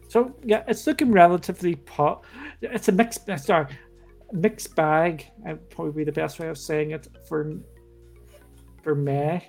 [0.07, 2.23] So yeah, it's looking relatively pot.
[2.61, 3.29] It's a mixed.
[3.29, 3.65] uh, Sorry,
[4.31, 5.25] mixed bag.
[5.47, 7.53] uh, probably be the best way of saying it for
[8.83, 9.41] for me.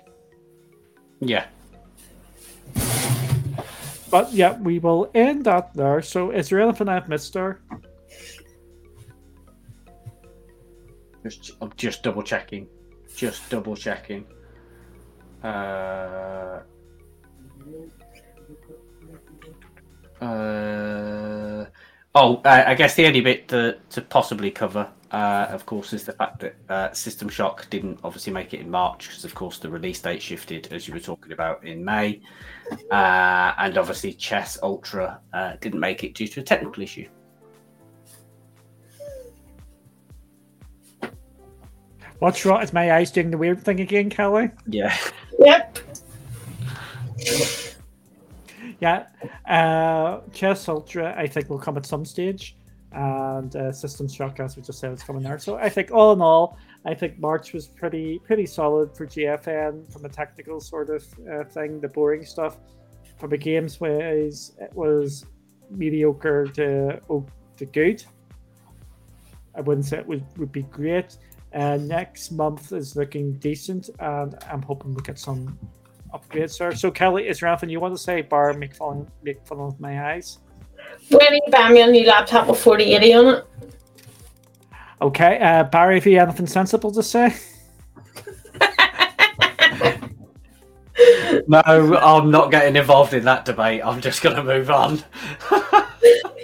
[1.19, 1.47] Yeah.
[4.09, 6.01] But yeah, we will end that there.
[6.01, 7.61] So is there anything I've missed there?
[11.23, 12.67] Just, I'm just double checking.
[13.15, 14.25] Just double checking.
[15.43, 16.61] Uh,
[20.21, 21.56] uh,
[22.17, 26.03] oh, I, I guess the only bit to, to possibly cover, uh, of course, is
[26.03, 29.59] the fact that uh, System Shock didn't obviously make it in March because, of course,
[29.59, 32.21] the release date shifted, as you were talking about, in May.
[32.91, 37.07] Uh, and obviously, Chess Ultra uh, didn't make it due to a technical issue.
[42.19, 42.63] What's wrong?
[42.63, 44.49] Is my eyes doing the weird thing again, Kelly?
[44.65, 44.97] Yeah.
[45.39, 45.77] Yep.
[48.79, 49.07] Yeah.
[49.45, 52.57] Uh, Chess Ultra, I think, will come at some stage.
[52.91, 55.39] And uh, System Shock, as we just said, is coming there.
[55.39, 59.91] So I think, all in all, I think March was pretty pretty solid for GFN
[59.91, 61.81] from a technical sort of uh, thing.
[61.81, 62.57] The boring stuff
[63.17, 65.25] from a games wise, it was
[65.69, 67.25] mediocre to oh,
[67.57, 68.03] to good.
[69.53, 71.17] I wouldn't say it would, would be great.
[71.53, 75.57] Uh, next month is looking decent, and I'm hoping we get some
[76.17, 76.73] upgrades there.
[76.75, 79.79] So, Kelly, is there anything you want to say, bar make fun, make fun of
[79.79, 80.39] my eyes?
[81.09, 83.45] When you buy me a new laptop with 4080 on it?
[85.01, 87.35] Okay, uh, Barry, have you have anything sensible to say?
[91.47, 93.81] No, I'm not getting involved in that debate.
[93.85, 95.03] I'm just going to move on.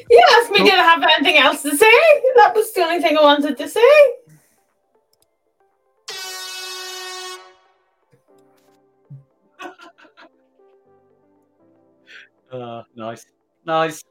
[0.09, 1.91] You asked me, did I have anything else to say?
[2.35, 3.81] That was the only thing I wanted to say.
[12.53, 13.25] Uh, nice,
[13.65, 14.03] nice.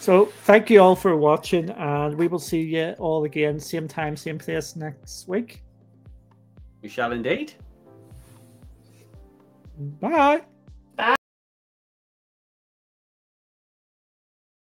[0.00, 4.16] So thank you all for watching, and we will see you all again, same time,
[4.16, 5.62] same place next week.
[6.82, 7.54] We shall indeed.
[10.00, 10.42] Bye.